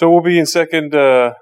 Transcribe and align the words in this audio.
So 0.00 0.08
we'll 0.08 0.22
be 0.22 0.38
in 0.38 0.46
second 0.46 0.94
uh, 0.94 1.34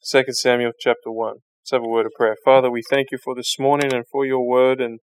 second 0.00 0.34
Samuel 0.34 0.70
chapter 0.78 1.10
one. 1.10 1.38
Let's 1.60 1.72
have 1.72 1.82
a 1.82 1.88
word 1.88 2.06
of 2.06 2.12
prayer. 2.16 2.36
Father, 2.44 2.70
we 2.70 2.82
thank 2.88 3.08
you 3.10 3.18
for 3.18 3.34
this 3.34 3.56
morning 3.58 3.92
and 3.92 4.04
for 4.12 4.24
your 4.24 4.46
word, 4.46 4.80
and 4.80 5.00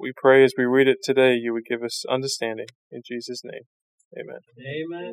we 0.00 0.14
pray 0.16 0.42
as 0.42 0.54
we 0.56 0.64
read 0.64 0.88
it 0.88 0.96
today, 1.02 1.34
you 1.34 1.52
would 1.52 1.66
give 1.68 1.82
us 1.82 2.06
understanding. 2.08 2.68
In 2.90 3.02
Jesus' 3.06 3.42
name, 3.44 3.64
Amen. 4.18 4.40
Amen. 4.58 5.12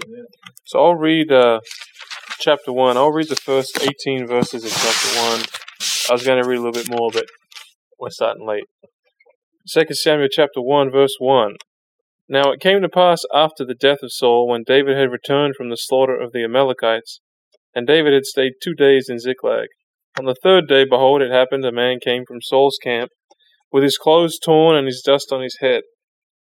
So 0.63 0.79
I'll 0.79 0.95
read 0.95 1.33
uh, 1.33 1.59
chapter 2.39 2.71
one. 2.71 2.95
I'll 2.95 3.11
read 3.11 3.27
the 3.27 3.35
first 3.35 3.77
eighteen 3.81 4.25
verses 4.25 4.63
of 4.63 4.71
chapter 4.71 5.19
one. 5.19 5.45
I 6.09 6.13
was 6.13 6.23
going 6.25 6.41
to 6.41 6.47
read 6.47 6.59
a 6.59 6.61
little 6.61 6.71
bit 6.71 6.89
more, 6.89 7.09
but 7.11 7.25
we're 7.99 8.09
starting 8.09 8.47
late. 8.47 8.63
Second 9.67 9.97
Samuel 9.97 10.29
chapter 10.31 10.61
one, 10.61 10.89
verse 10.89 11.15
one. 11.19 11.55
Now 12.29 12.51
it 12.51 12.61
came 12.61 12.81
to 12.81 12.89
pass 12.89 13.21
after 13.33 13.65
the 13.65 13.75
death 13.75 13.99
of 14.01 14.11
Saul, 14.11 14.47
when 14.47 14.63
David 14.65 14.97
had 14.97 15.11
returned 15.11 15.55
from 15.55 15.69
the 15.69 15.75
slaughter 15.75 16.19
of 16.19 16.31
the 16.31 16.43
Amalekites, 16.43 17.19
and 17.75 17.85
David 17.85 18.13
had 18.13 18.25
stayed 18.25 18.53
two 18.61 18.73
days 18.73 19.07
in 19.09 19.19
Ziklag. 19.19 19.67
On 20.17 20.25
the 20.25 20.35
third 20.43 20.67
day, 20.67 20.85
behold, 20.85 21.21
it 21.21 21.31
happened, 21.31 21.65
a 21.65 21.71
man 21.71 21.97
came 22.03 22.23
from 22.25 22.41
Saul's 22.41 22.77
camp, 22.81 23.09
with 23.71 23.83
his 23.83 23.97
clothes 23.97 24.37
torn 24.37 24.75
and 24.75 24.85
his 24.85 25.01
dust 25.03 25.33
on 25.33 25.41
his 25.41 25.57
head. 25.59 25.81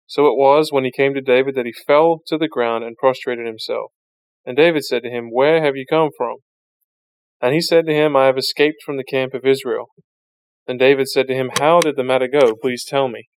So 0.05 0.25
it 0.25 0.37
was, 0.37 0.71
when 0.71 0.83
he 0.83 0.91
came 0.91 1.13
to 1.13 1.21
David, 1.21 1.55
that 1.55 1.65
he 1.65 1.73
fell 1.87 2.21
to 2.27 2.37
the 2.37 2.49
ground 2.49 2.83
and 2.83 2.97
prostrated 2.97 3.45
himself. 3.45 3.91
And 4.45 4.57
David 4.57 4.83
said 4.83 5.03
to 5.03 5.09
him, 5.09 5.29
Where 5.31 5.63
have 5.63 5.77
you 5.77 5.85
come 5.89 6.09
from? 6.17 6.37
And 7.41 7.53
he 7.53 7.61
said 7.61 7.85
to 7.85 7.93
him, 7.93 8.15
I 8.15 8.25
have 8.25 8.37
escaped 8.37 8.83
from 8.85 8.97
the 8.97 9.05
camp 9.05 9.33
of 9.33 9.45
Israel. 9.45 9.87
Then 10.67 10.77
David 10.77 11.07
said 11.07 11.27
to 11.27 11.33
him, 11.33 11.49
How 11.57 11.79
did 11.79 11.95
the 11.95 12.03
matter 12.03 12.27
go? 12.27 12.53
Please 12.61 12.83
tell 12.85 13.07
me. 13.07 13.29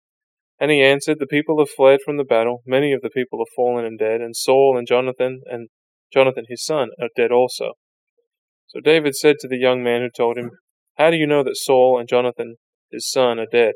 And 0.60 0.70
he 0.70 0.82
answered, 0.82 1.18
The 1.18 1.26
people 1.26 1.58
have 1.58 1.70
fled 1.70 2.00
from 2.04 2.16
the 2.16 2.24
battle. 2.24 2.62
Many 2.66 2.92
of 2.92 3.02
the 3.02 3.10
people 3.10 3.40
have 3.40 3.54
fallen 3.54 3.84
and 3.84 3.98
dead, 3.98 4.20
and 4.20 4.36
Saul 4.36 4.76
and 4.78 4.86
Jonathan 4.86 5.42
and 5.46 5.68
Jonathan 6.12 6.44
his 6.48 6.64
son 6.64 6.90
are 7.00 7.08
dead 7.16 7.32
also. 7.32 7.72
So 8.68 8.80
David 8.80 9.16
said 9.16 9.36
to 9.40 9.48
the 9.48 9.58
young 9.58 9.82
man 9.82 10.00
who 10.00 10.10
told 10.10 10.38
him, 10.38 10.50
How 10.96 11.10
do 11.10 11.16
you 11.16 11.26
know 11.26 11.42
that 11.42 11.56
Saul 11.56 11.98
and 11.98 12.08
Jonathan 12.08 12.56
his 12.90 13.10
son 13.10 13.38
are 13.38 13.46
dead? 13.50 13.74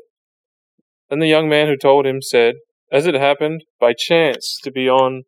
Then 1.09 1.19
the 1.19 1.27
young 1.27 1.49
man 1.49 1.67
who 1.67 1.77
told 1.77 2.05
him 2.05 2.21
said, 2.21 2.55
As 2.91 3.07
it 3.07 3.15
happened, 3.15 3.63
by 3.79 3.93
chance, 3.97 4.59
to 4.63 4.71
be 4.71 4.87
on 4.89 5.23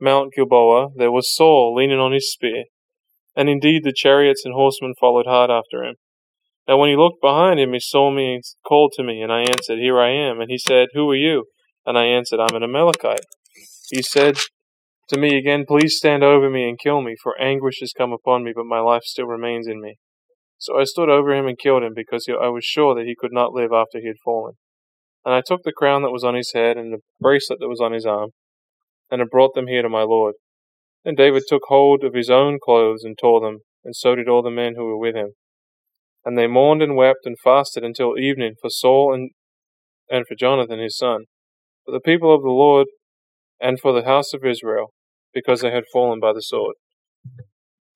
Mount 0.00 0.32
Gilboa, 0.34 0.88
there 0.96 1.12
was 1.12 1.34
Saul 1.34 1.74
leaning 1.74 2.00
on 2.00 2.12
his 2.12 2.30
spear, 2.30 2.64
and 3.36 3.48
indeed 3.48 3.84
the 3.84 3.94
chariots 3.94 4.42
and 4.44 4.54
horsemen 4.54 4.94
followed 4.98 5.26
hard 5.26 5.50
after 5.50 5.84
him. 5.84 5.96
Now 6.68 6.76
when 6.78 6.90
he 6.90 6.96
looked 6.96 7.20
behind 7.20 7.58
him, 7.58 7.72
he 7.72 7.80
saw 7.80 8.10
me 8.10 8.34
and 8.34 8.44
called 8.66 8.92
to 8.96 9.02
me, 9.02 9.20
and 9.20 9.32
I 9.32 9.40
answered, 9.40 9.78
Here 9.78 10.00
I 10.00 10.10
am. 10.10 10.40
And 10.40 10.50
he 10.50 10.58
said, 10.58 10.88
Who 10.94 11.10
are 11.10 11.16
you? 11.16 11.46
And 11.84 11.98
I 11.98 12.04
answered, 12.04 12.40
I'm 12.40 12.54
an 12.54 12.62
Amalekite. 12.62 13.24
He 13.90 14.02
said 14.02 14.38
to 15.08 15.18
me 15.18 15.36
again, 15.36 15.64
Please 15.66 15.96
stand 15.96 16.22
over 16.22 16.48
me 16.48 16.68
and 16.68 16.78
kill 16.78 17.02
me, 17.02 17.16
for 17.22 17.40
anguish 17.40 17.80
has 17.80 17.92
come 17.92 18.12
upon 18.12 18.44
me, 18.44 18.52
but 18.54 18.64
my 18.64 18.78
life 18.78 19.02
still 19.04 19.26
remains 19.26 19.66
in 19.66 19.80
me. 19.80 19.96
So 20.58 20.78
I 20.78 20.84
stood 20.84 21.08
over 21.08 21.34
him 21.34 21.46
and 21.46 21.58
killed 21.58 21.82
him, 21.82 21.92
because 21.94 22.26
I 22.28 22.48
was 22.48 22.64
sure 22.64 22.94
that 22.94 23.06
he 23.06 23.16
could 23.18 23.32
not 23.32 23.52
live 23.52 23.72
after 23.72 23.98
he 23.98 24.06
had 24.06 24.16
fallen. 24.24 24.54
And 25.24 25.34
I 25.34 25.42
took 25.44 25.62
the 25.64 25.72
crown 25.72 26.02
that 26.02 26.12
was 26.12 26.24
on 26.24 26.34
his 26.34 26.52
head 26.54 26.76
and 26.76 26.92
the 26.92 27.00
bracelet 27.20 27.58
that 27.60 27.68
was 27.68 27.80
on 27.80 27.92
his 27.92 28.06
arm, 28.06 28.30
and 29.10 29.20
I 29.20 29.24
brought 29.30 29.54
them 29.54 29.66
here 29.66 29.82
to 29.82 29.88
my 29.88 30.02
lord. 30.02 30.34
Then 31.04 31.16
David 31.16 31.42
took 31.48 31.62
hold 31.66 32.04
of 32.04 32.14
his 32.14 32.30
own 32.30 32.58
clothes 32.62 33.02
and 33.02 33.18
tore 33.18 33.40
them, 33.40 33.58
and 33.84 33.96
so 33.96 34.14
did 34.14 34.28
all 34.28 34.42
the 34.42 34.50
men 34.50 34.74
who 34.76 34.84
were 34.84 34.98
with 34.98 35.16
him. 35.16 35.32
And 36.24 36.38
they 36.38 36.46
mourned 36.46 36.82
and 36.82 36.96
wept 36.96 37.20
and 37.24 37.36
fasted 37.42 37.82
until 37.82 38.18
evening 38.18 38.54
for 38.60 38.70
Saul 38.70 39.12
and, 39.12 39.30
and 40.08 40.26
for 40.26 40.34
Jonathan 40.34 40.78
his 40.78 40.96
son, 40.96 41.24
for 41.84 41.92
the 41.92 42.00
people 42.00 42.34
of 42.34 42.42
the 42.42 42.50
Lord, 42.50 42.86
and 43.60 43.78
for 43.80 43.92
the 43.92 44.06
house 44.06 44.32
of 44.32 44.44
Israel, 44.44 44.92
because 45.32 45.60
they 45.60 45.70
had 45.70 45.84
fallen 45.92 46.20
by 46.20 46.32
the 46.32 46.42
sword. 46.42 46.74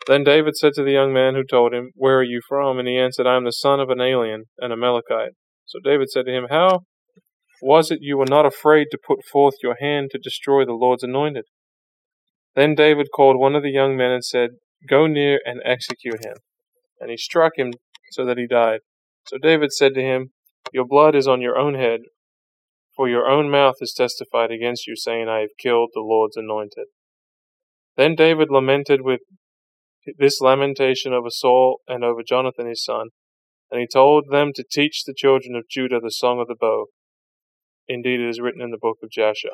Then 0.06 0.22
David 0.22 0.56
said 0.56 0.72
to 0.74 0.84
the 0.84 0.92
young 0.92 1.12
man 1.12 1.34
who 1.34 1.42
told 1.44 1.74
him, 1.74 1.90
Where 1.94 2.18
are 2.18 2.24
you 2.24 2.40
from? 2.48 2.78
And 2.78 2.86
he 2.86 2.96
answered, 2.96 3.26
I 3.26 3.36
am 3.36 3.44
the 3.44 3.50
son 3.50 3.80
of 3.80 3.90
an 3.90 4.00
alien, 4.00 4.44
an 4.58 4.70
Amalekite. 4.70 5.32
So 5.64 5.80
David 5.82 6.10
said 6.10 6.26
to 6.26 6.32
him, 6.32 6.46
How 6.48 6.80
was 7.60 7.90
it 7.90 7.98
you 8.00 8.16
were 8.16 8.26
not 8.28 8.46
afraid 8.46 8.86
to 8.92 8.98
put 9.04 9.24
forth 9.32 9.54
your 9.62 9.76
hand 9.80 10.10
to 10.12 10.18
destroy 10.18 10.64
the 10.64 10.72
Lord's 10.72 11.02
anointed? 11.02 11.44
Then 12.54 12.74
David 12.74 13.08
called 13.14 13.38
one 13.38 13.56
of 13.56 13.62
the 13.62 13.70
young 13.70 13.96
men 13.96 14.12
and 14.12 14.24
said, 14.24 14.50
Go 14.88 15.06
near 15.06 15.40
and 15.44 15.60
execute 15.64 16.24
him. 16.24 16.36
And 17.00 17.10
he 17.10 17.16
struck 17.16 17.52
him 17.56 17.72
so 18.10 18.24
that 18.24 18.38
he 18.38 18.46
died. 18.46 18.80
So 19.26 19.38
David 19.38 19.72
said 19.72 19.94
to 19.94 20.02
him, 20.02 20.30
Your 20.72 20.86
blood 20.86 21.14
is 21.14 21.26
on 21.26 21.40
your 21.40 21.58
own 21.58 21.74
head, 21.74 22.00
for 22.94 23.08
your 23.08 23.28
own 23.28 23.50
mouth 23.50 23.76
has 23.80 23.92
testified 23.92 24.50
against 24.50 24.86
you, 24.86 24.94
saying, 24.96 25.28
I 25.28 25.40
have 25.40 25.50
killed 25.58 25.90
the 25.92 26.00
Lord's 26.00 26.36
anointed. 26.36 26.86
Then 27.96 28.14
David 28.14 28.48
lamented 28.50 29.00
with 29.02 29.20
this 30.18 30.40
lamentation 30.40 31.12
over 31.12 31.30
Saul 31.30 31.80
and 31.88 32.04
over 32.04 32.22
Jonathan 32.26 32.66
his 32.66 32.84
son, 32.84 33.08
and 33.70 33.80
he 33.80 33.86
told 33.86 34.26
them 34.30 34.52
to 34.54 34.64
teach 34.70 35.02
the 35.04 35.14
children 35.16 35.56
of 35.56 35.68
Judah 35.68 36.00
the 36.00 36.10
song 36.10 36.40
of 36.40 36.46
the 36.46 36.54
bow. 36.58 36.86
Indeed, 37.88 38.20
it 38.20 38.28
is 38.28 38.40
written 38.40 38.62
in 38.62 38.70
the 38.70 38.78
book 38.80 38.98
of 39.02 39.10
Jasher. 39.10 39.50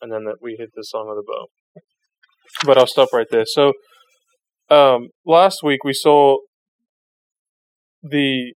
And 0.00 0.12
then 0.12 0.24
that 0.24 0.36
we 0.40 0.56
hit 0.58 0.70
the 0.74 0.84
song 0.84 1.08
of 1.10 1.16
the 1.16 1.24
bow. 1.26 1.46
But 2.64 2.78
I'll 2.78 2.86
stop 2.86 3.12
right 3.12 3.26
there. 3.30 3.44
So, 3.46 3.72
um, 4.68 5.08
last 5.26 5.62
week 5.62 5.84
we 5.84 5.92
saw 5.92 6.38
the 8.02 8.54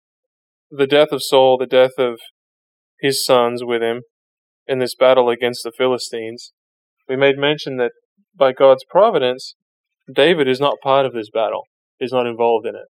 the 0.70 0.86
death 0.86 1.08
of 1.12 1.22
Saul, 1.22 1.58
the 1.58 1.66
death 1.66 1.98
of 1.98 2.18
his 3.00 3.24
sons 3.24 3.62
with 3.64 3.82
him 3.82 4.02
in 4.66 4.78
this 4.78 4.94
battle 4.94 5.28
against 5.28 5.64
the 5.64 5.72
Philistines. 5.76 6.52
We 7.08 7.16
made 7.16 7.36
mention 7.36 7.76
that 7.76 7.92
by 8.34 8.52
God's 8.52 8.84
providence, 8.88 9.54
David 10.12 10.48
is 10.48 10.60
not 10.60 10.80
part 10.82 11.04
of 11.04 11.12
this 11.12 11.28
battle. 11.30 11.64
He's 11.98 12.12
not 12.12 12.26
involved 12.26 12.66
in 12.66 12.74
it 12.74 12.86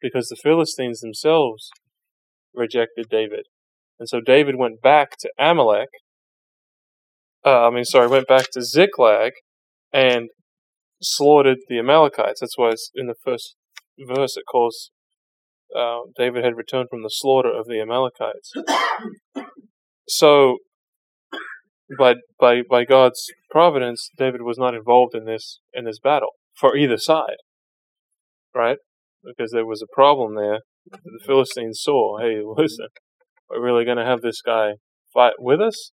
because 0.00 0.28
the 0.28 0.38
Philistines 0.40 1.00
themselves 1.00 1.70
rejected 2.54 3.06
David. 3.10 3.46
And 3.98 4.08
so 4.08 4.20
David 4.20 4.56
went 4.56 4.80
back 4.82 5.16
to 5.20 5.30
Amalek. 5.38 5.88
Uh, 7.44 7.66
I 7.66 7.70
mean, 7.70 7.84
sorry, 7.84 8.08
went 8.08 8.28
back 8.28 8.50
to 8.52 8.62
Ziklag 8.62 9.32
and 9.92 10.28
slaughtered 11.02 11.58
the 11.68 11.78
Amalekites. 11.78 12.40
That's 12.40 12.58
why 12.58 12.72
in 12.94 13.06
the 13.06 13.14
first 13.24 13.56
verse 13.98 14.36
it 14.36 14.44
calls 14.50 14.90
uh, 15.76 16.00
David 16.16 16.44
had 16.44 16.56
returned 16.56 16.88
from 16.90 17.02
the 17.02 17.10
slaughter 17.10 17.50
of 17.50 17.66
the 17.66 17.80
Amalekites. 17.80 18.52
so, 20.08 20.58
by 21.98 22.14
by 22.38 22.62
by 22.68 22.84
God's 22.84 23.26
providence, 23.50 24.10
David 24.16 24.42
was 24.42 24.58
not 24.58 24.74
involved 24.74 25.14
in 25.14 25.24
this 25.24 25.60
in 25.72 25.84
this 25.84 25.98
battle 25.98 26.30
for 26.54 26.76
either 26.76 26.98
side, 26.98 27.38
right? 28.54 28.78
Because 29.24 29.52
there 29.52 29.66
was 29.66 29.82
a 29.82 29.94
problem 29.94 30.34
there. 30.34 30.60
The 30.90 31.24
Philistines 31.24 31.80
saw, 31.82 32.18
hey, 32.18 32.40
listen, 32.56 32.88
we're 33.48 33.64
really 33.64 33.84
going 33.84 33.96
to 33.96 34.04
have 34.04 34.20
this 34.20 34.42
guy 34.42 34.74
fight 35.14 35.34
with 35.38 35.60
us? 35.60 35.92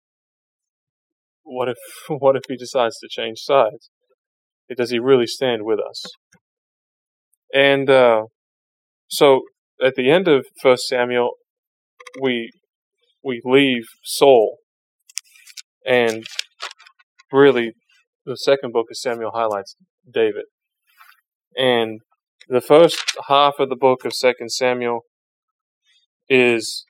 What 1.42 1.68
if 1.68 1.76
what 2.08 2.36
if 2.36 2.42
he 2.48 2.56
decides 2.56 2.98
to 2.98 3.08
change 3.08 3.38
sides? 3.40 3.90
Does 4.76 4.90
he 4.90 4.98
really 4.98 5.26
stand 5.26 5.64
with 5.64 5.80
us? 5.80 6.04
And 7.52 7.90
uh, 7.90 8.22
so 9.08 9.42
at 9.82 9.94
the 9.94 10.10
end 10.10 10.28
of 10.28 10.46
First 10.62 10.86
Samuel, 10.86 11.30
we 12.20 12.50
we 13.22 13.40
leave 13.44 13.84
Saul, 14.02 14.58
and 15.86 16.24
really, 17.32 17.72
the 18.24 18.36
second 18.36 18.72
book 18.72 18.86
of 18.90 18.96
Samuel 18.96 19.32
highlights 19.34 19.76
David, 20.12 20.44
and 21.56 22.00
the 22.48 22.60
first 22.60 22.98
half 23.28 23.54
of 23.58 23.68
the 23.68 23.76
book 23.76 24.04
of 24.04 24.12
Second 24.12 24.50
Samuel 24.50 25.00
is 26.28 26.84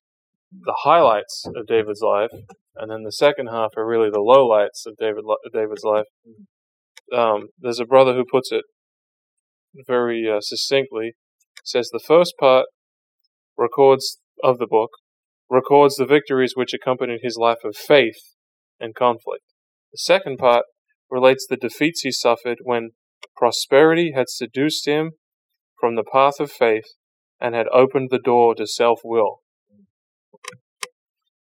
the 0.53 0.77
highlights 0.85 1.45
of 1.55 1.67
David's 1.67 2.03
life, 2.03 2.31
and 2.77 2.91
then 2.91 3.03
the 3.05 3.13
second 3.13 3.49
half 3.49 3.71
are 3.77 3.87
really 3.87 4.11
the 4.11 4.19
lowlights 4.19 4.87
of 4.87 4.97
David 4.99 5.25
David's 5.53 5.85
life. 5.85 6.07
Um, 7.13 7.49
there's 7.59 7.81
a 7.81 7.85
brother 7.85 8.15
who 8.15 8.25
puts 8.25 8.53
it 8.53 8.65
very 9.87 10.31
uh, 10.31 10.41
succinctly. 10.41 11.13
Says 11.65 11.91
the 11.93 12.01
first 12.05 12.35
part 12.39 12.67
records 13.61 14.19
of 14.43 14.59
the 14.59 14.67
book 14.67 14.91
records 15.51 15.97
the 15.97 16.07
victories 16.07 16.55
which 16.55 16.73
accompanied 16.73 17.21
his 17.23 17.37
life 17.37 17.59
of 17.65 17.77
faith 17.77 18.35
and 18.81 18.95
conflict. 18.95 19.45
The 19.93 19.99
second 19.99 20.39
part 20.39 20.65
relates 21.11 21.47
the 21.47 21.57
defeats 21.57 22.01
he 22.01 22.13
suffered 22.13 22.59
when 22.63 22.91
prosperity 23.37 24.13
had 24.15 24.29
seduced 24.29 24.87
him 24.87 25.13
from 25.79 25.95
the 25.95 26.05
path 26.05 26.41
of 26.41 26.51
faith 26.51 26.95
and 27.41 27.55
had 27.55 27.67
opened 27.69 28.09
the 28.11 28.19
door 28.19 28.55
to 28.55 28.67
self 28.67 29.01
will. 29.05 29.41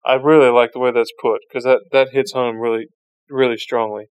I 0.05 0.15
really 0.15 0.51
like 0.51 0.73
the 0.73 0.79
way 0.79 0.93
that's 0.93 1.13
put 1.21 1.41
because 1.49 1.65
that, 1.65 1.81
that 1.93 2.11
hits 2.13 2.33
home 2.33 2.59
really, 2.59 2.87
really 3.29 3.59
strongly. 3.59 4.07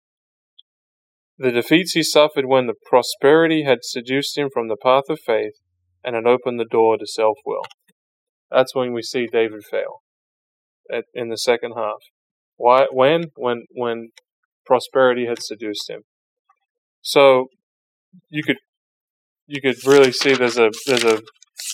The 1.37 1.51
defeats 1.51 1.93
he 1.93 2.03
suffered 2.03 2.45
when 2.45 2.67
the 2.67 2.73
prosperity 2.89 3.63
had 3.63 3.79
seduced 3.83 4.37
him 4.37 4.49
from 4.51 4.67
the 4.67 4.75
path 4.75 5.03
of 5.07 5.19
faith 5.19 5.53
and 6.03 6.15
had 6.15 6.25
opened 6.25 6.59
the 6.59 6.65
door 6.65 6.97
to 6.97 7.05
self 7.07 7.37
will. 7.45 7.63
That's 8.51 8.75
when 8.75 8.93
we 8.93 9.01
see 9.01 9.27
David 9.31 9.63
fail 9.69 10.01
at, 10.91 11.05
in 11.13 11.29
the 11.29 11.37
second 11.37 11.73
half. 11.75 11.99
Why? 12.55 12.87
When? 12.91 13.25
When? 13.35 13.65
When 13.71 14.09
prosperity 14.67 15.25
had 15.25 15.41
seduced 15.41 15.89
him. 15.89 16.01
So 17.01 17.47
you 18.29 18.43
could 18.43 18.57
you 19.47 19.61
could 19.61 19.77
really 19.85 20.11
see 20.11 20.33
there's 20.33 20.57
a 20.57 20.69
there's 20.85 21.05
a 21.05 21.21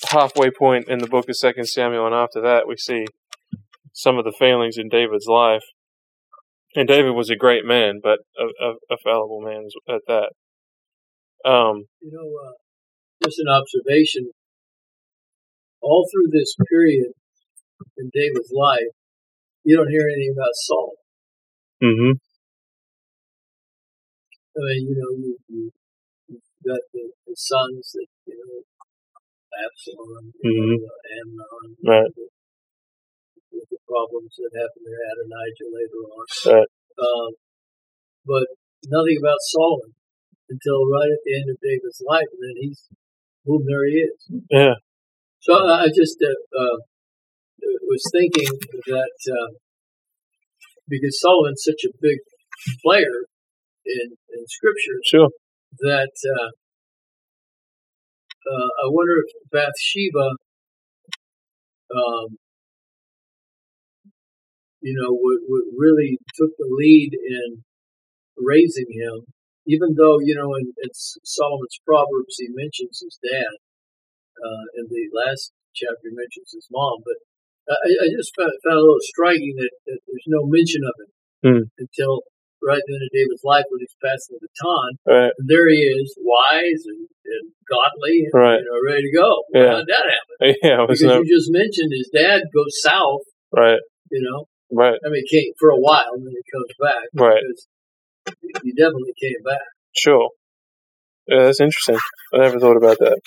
halfway 0.09 0.51
point 0.51 0.87
in 0.87 0.99
the 0.99 1.07
book 1.07 1.27
of 1.27 1.35
Second 1.35 1.67
Samuel, 1.67 2.05
and 2.05 2.15
after 2.15 2.39
that 2.41 2.67
we 2.67 2.77
see 2.77 3.05
some 3.91 4.17
of 4.17 4.25
the 4.25 4.35
failings 4.37 4.77
in 4.77 4.89
David's 4.89 5.27
life. 5.27 5.63
And 6.75 6.87
David 6.87 7.11
was 7.11 7.29
a 7.29 7.35
great 7.35 7.65
man, 7.65 7.99
but 8.01 8.19
a, 8.39 8.45
a, 8.45 8.73
a 8.91 8.97
fallible 9.03 9.41
man 9.41 9.67
at 9.87 10.01
that. 10.07 10.31
Um, 11.47 11.85
you 12.01 12.11
know, 12.11 12.49
uh, 12.49 12.53
just 13.23 13.37
an 13.39 13.47
observation. 13.47 14.31
All 15.83 16.07
through 16.07 16.31
this 16.31 16.55
period 16.71 17.11
in 17.99 18.07
David's 18.15 18.55
life, 18.55 18.95
you 19.67 19.75
don't 19.75 19.91
hear 19.91 20.07
anything 20.07 20.31
about 20.31 20.55
Saul. 20.63 20.95
Mm-hmm. 21.83 22.15
I 24.55 24.59
mean, 24.63 24.81
you 24.87 24.95
know, 24.95 25.11
you, 25.19 25.35
you, 25.51 25.63
you've 26.31 26.63
got 26.63 26.79
the, 26.95 27.11
the 27.27 27.35
sons 27.35 27.91
that, 27.99 28.07
you 28.31 28.39
know, 28.39 28.63
Absalom, 29.53 30.31
mm-hmm. 30.39 30.79
know, 30.79 30.97
Amnon, 31.19 31.69
right. 31.83 32.11
the, 32.15 32.31
the 33.51 33.81
problems 33.83 34.33
that 34.39 34.55
happened 34.55 34.87
to 34.87 34.95
Adonijah 34.95 35.67
later 35.67 35.99
on. 36.07 36.25
Right. 36.47 36.71
Um, 36.95 37.31
but 38.23 38.47
nothing 38.87 39.19
about 39.19 39.43
Saul 39.51 39.83
until 40.47 40.87
right 40.87 41.11
at 41.11 41.23
the 41.27 41.35
end 41.35 41.47
of 41.51 41.57
David's 41.59 42.01
life, 42.07 42.29
and 42.31 42.41
then 42.41 42.55
he's, 42.63 42.87
boom, 43.43 43.67
there 43.67 43.85
he 43.85 44.07
is. 44.07 44.19
Yeah. 44.49 44.79
So 45.43 45.51
I 45.51 45.87
just 45.93 46.15
uh, 46.23 46.57
uh, 46.57 46.77
was 47.83 48.03
thinking 48.13 48.47
that 48.87 49.15
uh, 49.27 49.51
because 50.87 51.19
Solomon's 51.19 51.63
such 51.65 51.83
a 51.83 51.91
big 51.99 52.19
player 52.81 53.27
in, 53.85 54.15
in 54.31 54.47
Scripture, 54.47 55.03
sure, 55.03 55.29
that 55.79 56.15
uh, 56.39 56.47
uh, 58.47 58.69
I 58.83 58.87
wonder 58.87 59.19
if 59.19 59.51
Bathsheba, 59.51 60.39
um, 61.91 62.37
you 64.79 64.95
know, 64.95 65.11
what, 65.11 65.39
would 65.49 65.75
really 65.77 66.19
took 66.39 66.51
the 66.57 66.69
lead 66.71 67.11
in 67.11 67.65
raising 68.37 68.87
him, 68.91 69.27
even 69.67 69.95
though 69.97 70.19
you 70.23 70.35
know 70.35 70.55
in, 70.55 70.71
in 70.81 70.89
Solomon's 70.93 71.81
Proverbs 71.85 72.37
he 72.37 72.47
mentions 72.47 73.03
his 73.03 73.19
dad. 73.21 73.59
Uh, 74.43 74.65
in 74.75 74.85
the 74.91 75.07
last 75.15 75.55
chapter, 75.71 76.11
mentions 76.11 76.51
his 76.51 76.67
mom, 76.67 76.99
but 77.07 77.15
I, 77.71 77.87
I 78.03 78.07
just 78.11 78.35
found, 78.35 78.51
found, 78.59 78.75
a 78.75 78.83
little 78.83 78.99
striking 78.99 79.55
that, 79.55 79.71
that, 79.87 79.99
there's 80.03 80.27
no 80.27 80.43
mention 80.43 80.83
of 80.83 80.95
it 80.99 81.11
hmm. 81.47 81.63
until 81.79 82.27
right 82.59 82.83
then 82.87 82.99
in 82.99 83.11
David's 83.11 83.43
life 83.43 83.63
when 83.71 83.79
he's 83.79 83.95
passing 84.03 84.35
the 84.35 84.43
baton. 84.43 84.91
Right. 85.07 85.31
And 85.31 85.47
there 85.47 85.67
he 85.71 85.79
is, 85.79 86.15
wise 86.19 86.83
and, 86.87 87.07
and 87.07 87.45
godly, 87.67 88.27
and, 88.27 88.35
right. 88.35 88.59
you 88.59 88.67
know, 88.67 88.79
ready 88.83 89.07
to 89.07 89.13
go. 89.15 89.31
Yeah. 89.55 89.71
How 89.71 89.77
did 89.83 89.91
that 89.91 90.07
happen? 90.07 90.35
Yeah, 90.63 90.83
because 90.83 91.01
no... 91.01 91.23
you 91.23 91.27
just 91.27 91.51
mentioned 91.51 91.91
his 91.95 92.11
dad 92.11 92.43
goes 92.51 92.83
south. 92.83 93.23
Right. 93.51 93.79
You 94.11 94.21
know. 94.27 94.47
Right. 94.71 94.99
I 95.05 95.09
mean, 95.09 95.23
came 95.29 95.53
for 95.59 95.69
a 95.69 95.77
while, 95.77 96.11
and 96.15 96.25
then 96.25 96.33
he 96.33 96.43
comes 96.51 96.73
back. 96.79 97.05
Right. 97.13 97.43
He 98.63 98.73
definitely 98.73 99.13
came 99.21 99.43
back. 99.45 99.61
Sure. 99.95 100.29
Yeah, 101.27 101.43
that's 101.43 101.61
interesting. 101.61 101.97
I 102.33 102.37
never 102.39 102.59
thought 102.59 102.77
about 102.77 102.97
that. 102.99 103.19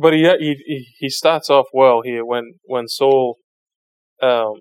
But 0.00 0.14
he 0.14 0.22
he 0.40 0.86
he 0.98 1.08
starts 1.10 1.50
off 1.50 1.66
well 1.74 2.00
here 2.02 2.24
when 2.24 2.54
when 2.64 2.88
Saul 2.88 3.36
um 4.22 4.54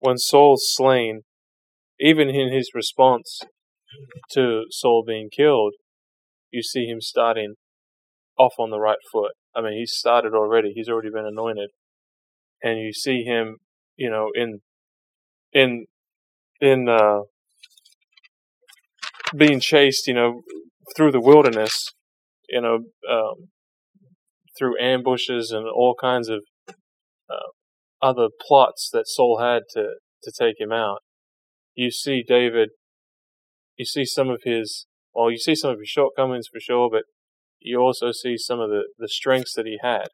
when 0.00 0.16
Saul's 0.16 0.64
slain, 0.74 1.22
even 2.00 2.28
in 2.30 2.52
his 2.52 2.70
response 2.74 3.40
to 4.32 4.64
Saul 4.70 5.04
being 5.06 5.28
killed, 5.34 5.74
you 6.50 6.62
see 6.62 6.86
him 6.86 7.00
starting 7.00 7.54
off 8.38 8.54
on 8.58 8.70
the 8.70 8.80
right 8.80 8.98
foot. 9.12 9.32
I 9.54 9.60
mean, 9.60 9.74
he's 9.78 9.92
started 9.94 10.32
already. 10.34 10.72
He's 10.74 10.88
already 10.88 11.10
been 11.10 11.26
anointed, 11.26 11.70
and 12.62 12.78
you 12.78 12.92
see 12.92 13.24
him, 13.24 13.56
you 13.96 14.10
know, 14.10 14.30
in 14.34 14.60
in 15.52 15.86
in 16.60 16.88
uh, 16.88 17.20
being 19.36 19.60
chased, 19.60 20.06
you 20.06 20.14
know, 20.14 20.42
through 20.96 21.12
the 21.12 21.20
wilderness, 21.20 21.92
you 22.48 22.60
know, 22.60 22.78
um, 23.10 23.48
through 24.58 24.80
ambushes 24.80 25.50
and 25.50 25.66
all 25.66 25.94
kinds 26.00 26.28
of 26.28 26.40
uh, 27.30 27.50
other 28.02 28.28
plots 28.46 28.88
that 28.92 29.06
Saul 29.06 29.38
had 29.40 29.62
to, 29.74 29.94
to 30.22 30.32
take 30.36 30.60
him 30.60 30.72
out. 30.72 30.98
You 31.74 31.90
see 31.90 32.24
David, 32.26 32.70
you 33.76 33.84
see 33.84 34.04
some 34.04 34.30
of 34.30 34.40
his, 34.44 34.86
well, 35.14 35.30
you 35.30 35.38
see 35.38 35.54
some 35.54 35.70
of 35.70 35.78
his 35.78 35.88
shortcomings 35.88 36.46
for 36.52 36.60
sure, 36.60 36.88
but 36.90 37.02
you 37.60 37.78
also 37.78 38.12
see 38.12 38.36
some 38.36 38.60
of 38.60 38.70
the, 38.70 38.84
the 38.98 39.08
strengths 39.08 39.54
that 39.54 39.66
he 39.66 39.78
had 39.82 40.08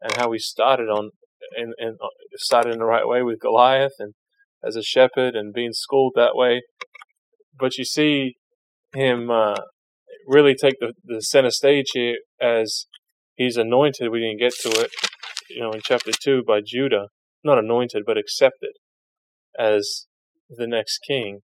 and 0.00 0.16
how 0.16 0.32
he 0.32 0.38
started 0.38 0.88
on 0.88 1.10
and, 1.56 1.74
and 1.78 1.96
uh, 2.02 2.08
started 2.36 2.72
in 2.72 2.78
the 2.78 2.84
right 2.84 3.06
way 3.06 3.22
with 3.22 3.40
Goliath 3.40 3.92
and 3.98 4.14
as 4.66 4.76
a 4.76 4.82
shepherd 4.82 5.34
and 5.34 5.52
being 5.52 5.72
schooled 5.72 6.14
that 6.16 6.34
way. 6.34 6.62
But 7.58 7.78
you 7.78 7.84
see 7.84 8.34
him 8.94 9.30
uh, 9.30 9.60
really 10.26 10.54
take 10.54 10.74
the, 10.80 10.92
the 11.04 11.22
center 11.22 11.50
stage 11.50 11.86
here 11.92 12.16
as 12.40 12.86
he's 13.36 13.56
anointed. 13.56 14.10
We 14.10 14.20
didn't 14.20 14.40
get 14.40 14.54
to 14.62 14.80
it, 14.82 14.90
you 15.48 15.60
know, 15.60 15.72
in 15.72 15.80
chapter 15.84 16.10
two 16.12 16.42
by 16.46 16.60
Judah, 16.64 17.08
not 17.44 17.58
anointed, 17.58 18.02
but 18.06 18.18
accepted 18.18 18.72
as 19.58 20.06
the 20.48 20.66
next 20.66 20.98
king. 21.06 21.40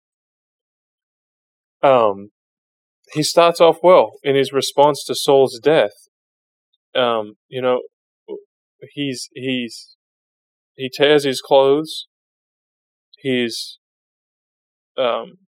Um, 1.82 2.30
he 3.12 3.22
starts 3.22 3.60
off 3.60 3.78
well 3.82 4.12
in 4.22 4.36
his 4.36 4.52
response 4.52 5.04
to 5.06 5.14
Saul's 5.14 5.58
death. 5.62 5.92
Um, 6.94 7.34
you 7.48 7.62
know, 7.62 7.80
he's 8.92 9.28
he's 9.34 9.96
he 10.74 10.90
tears 10.92 11.24
his 11.24 11.40
clothes. 11.40 12.06
He's 13.18 13.78
um, 14.96 15.38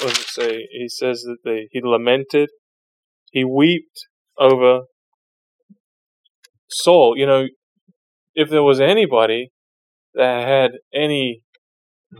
what 0.00 0.14
does 0.14 0.18
it 0.18 0.28
say? 0.28 0.68
He 0.70 0.88
says 0.88 1.22
that 1.22 1.38
they, 1.44 1.68
he 1.70 1.80
lamented. 1.82 2.50
He 3.30 3.44
wept 3.44 4.06
over 4.38 4.82
Saul, 6.74 7.14
you 7.16 7.26
know, 7.26 7.46
if 8.34 8.50
there 8.50 8.62
was 8.62 8.80
anybody 8.80 9.50
that 10.14 10.46
had 10.46 10.72
any 10.92 11.42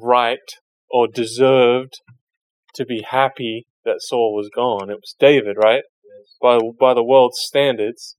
right 0.01 0.39
or 0.89 1.09
deserved 1.09 1.95
to 2.75 2.85
be 2.85 3.05
happy 3.09 3.67
that 3.85 3.97
Saul 3.99 4.35
was 4.35 4.49
gone, 4.55 4.91
it 4.91 4.95
was 4.97 5.15
David, 5.19 5.57
right? 5.63 5.83
Yes. 6.05 6.37
By 6.41 6.59
by 6.79 6.95
the 6.95 7.05
world's 7.05 7.41
standards, 7.41 8.17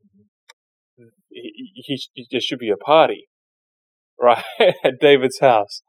he, 1.30 1.74
he, 1.74 2.00
he, 2.14 2.28
there 2.32 2.42
should 2.42 2.60
be 2.60 2.70
a 2.70 2.78
party, 2.78 3.28
right, 4.22 4.44
at 4.60 5.00
David's 5.00 5.40
house, 5.40 5.82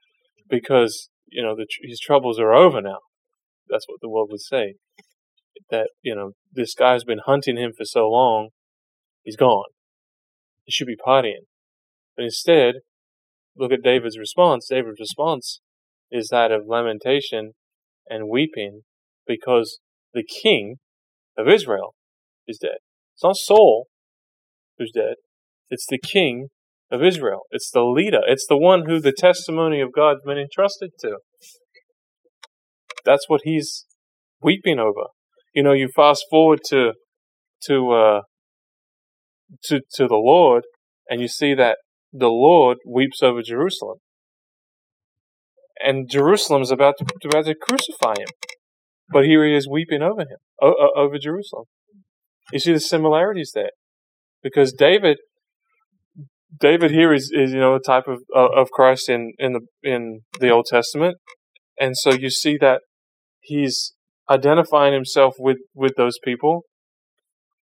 because 0.49 1.09
you 1.27 1.43
know 1.43 1.57
the, 1.57 1.67
his 1.83 2.01
troubles 2.01 2.39
are 2.39 2.55
over 2.55 2.81
now. 2.81 2.99
That's 3.69 3.87
what 3.89 4.01
the 4.01 4.09
world 4.09 4.29
would 4.31 4.41
say. 4.41 4.75
That 5.71 5.89
you 6.03 6.15
know 6.15 6.33
this 6.53 6.75
guy's 6.75 7.05
been 7.05 7.21
hunting 7.27 7.57
him 7.57 7.73
for 7.77 7.85
so 7.85 8.09
long, 8.09 8.51
he's 9.25 9.37
gone. 9.37 9.65
He 10.67 10.73
should 10.73 10.87
be 10.87 10.97
partying. 10.97 11.47
But 12.17 12.25
instead, 12.25 12.77
look 13.57 13.73
at 13.73 13.83
David's 13.83 14.19
response. 14.19 14.69
David's 14.69 15.01
response 15.01 15.61
is 16.11 16.29
that 16.29 16.53
of 16.53 16.67
lamentation 16.67 17.53
and 18.09 18.29
weeping 18.29 18.83
because 19.27 19.79
the 20.13 20.25
king 20.25 20.77
of 21.39 21.49
Israel 21.49 21.95
is 22.47 22.59
dead. 22.59 22.79
It's 23.15 23.25
not 23.25 23.37
Saul 23.37 23.87
who's 24.79 24.93
dead. 24.95 25.15
It's 25.71 25.87
the 25.89 25.99
king 25.99 26.49
of 26.91 27.03
Israel. 27.03 27.43
It's 27.51 27.71
the 27.71 27.83
leader. 27.83 28.21
It's 28.27 28.47
the 28.49 28.59
one 28.59 28.85
who 28.87 29.01
the 29.01 29.13
testimony 29.17 29.81
of 29.81 29.93
God's 29.93 30.21
been 30.25 30.39
entrusted 30.39 30.91
to. 31.01 31.19
That's 33.05 33.29
what 33.29 33.41
he's 33.45 33.87
weeping 34.43 34.79
over. 34.79 35.07
You 35.55 35.63
know, 35.63 35.73
you 35.73 35.89
fast 35.95 36.25
forward 36.31 36.61
to 36.69 36.93
to 37.65 37.91
uh, 37.93 38.21
to, 39.65 39.81
to 39.95 40.07
the 40.07 40.17
Lord, 40.17 40.65
and 41.09 41.21
you 41.21 41.29
see 41.29 41.55
that 41.55 41.79
the 42.13 42.29
Lord 42.29 42.79
weeps 42.87 43.23
over 43.23 43.43
Jerusalem. 43.43 43.99
And 45.79 46.09
Jerusalem 46.11 46.63
is 46.63 46.71
about 46.71 46.95
to, 46.99 47.29
about 47.29 47.45
to 47.45 47.55
crucify 47.55 48.15
him. 48.19 48.29
But 49.11 49.25
here 49.25 49.47
he 49.47 49.55
is 49.55 49.69
weeping 49.69 50.03
over 50.03 50.23
him, 50.23 50.39
over 50.61 51.19
Jerusalem. 51.19 51.65
You 52.53 52.59
see 52.59 52.73
the 52.73 52.81
similarities 52.81 53.53
there. 53.55 53.71
Because 54.43 54.73
David, 54.73 55.19
David 56.59 56.91
here 56.91 57.13
is, 57.13 57.31
is 57.33 57.53
you 57.53 57.61
know, 57.61 57.75
a 57.75 57.81
type 57.81 58.05
of, 58.07 58.21
of 58.35 58.71
Christ 58.71 59.09
in, 59.09 59.33
in 59.39 59.53
the, 59.53 59.61
in 59.83 60.21
the 60.41 60.51
Old 60.51 60.67
Testament. 60.67 61.17
And 61.79 61.97
so 61.97 62.13
you 62.13 62.31
see 62.31 62.57
that 62.61 62.81
he's 63.41 63.93
identifying 64.31 64.95
himself 64.95 65.35
with, 65.39 65.59
with 65.75 65.93
those 65.97 66.19
people, 66.25 66.63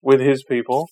with 0.01 0.21
his 0.21 0.45
people, 0.45 0.89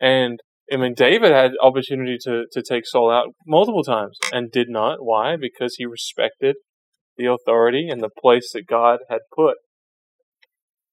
and 0.00 0.40
I 0.72 0.76
mean, 0.76 0.94
David 0.94 1.30
had 1.30 1.52
opportunity 1.62 2.16
to, 2.22 2.44
to 2.50 2.62
take 2.62 2.86
Saul 2.86 3.10
out 3.10 3.28
multiple 3.46 3.84
times 3.84 4.18
and 4.32 4.50
did 4.50 4.68
not. 4.68 4.98
Why? 5.00 5.36
Because 5.36 5.76
he 5.76 5.86
respected 5.86 6.56
the 7.16 7.26
authority 7.26 7.88
and 7.88 8.00
the 8.00 8.10
place 8.10 8.50
that 8.52 8.66
God 8.66 9.00
had 9.08 9.20
put 9.34 9.56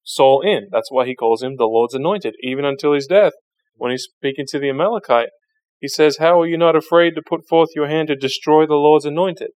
Saul 0.04 0.42
in. 0.42 0.68
That's 0.72 0.92
why 0.92 1.06
he 1.06 1.16
calls 1.16 1.42
him 1.42 1.56
the 1.58 1.66
Lord's 1.66 1.96
anointed, 1.96 2.36
even 2.44 2.66
until 2.66 2.94
his 2.94 3.08
death. 3.08 3.34
When 3.76 3.92
he's 3.92 4.08
speaking 4.16 4.46
to 4.50 4.60
the 4.60 4.70
Amalekite, 4.70 5.30
he 5.80 5.88
says, 5.88 6.18
How 6.18 6.40
are 6.40 6.48
you 6.48 6.58
not 6.58 6.76
afraid 6.76 7.16
to 7.16 7.22
put 7.28 7.48
forth 7.50 7.70
your 7.76 7.88
hand 7.88 8.10
to 8.10 8.16
destroy 8.16 8.68
the 8.68 8.76
Lord's 8.76 9.06
anointed? 9.06 9.52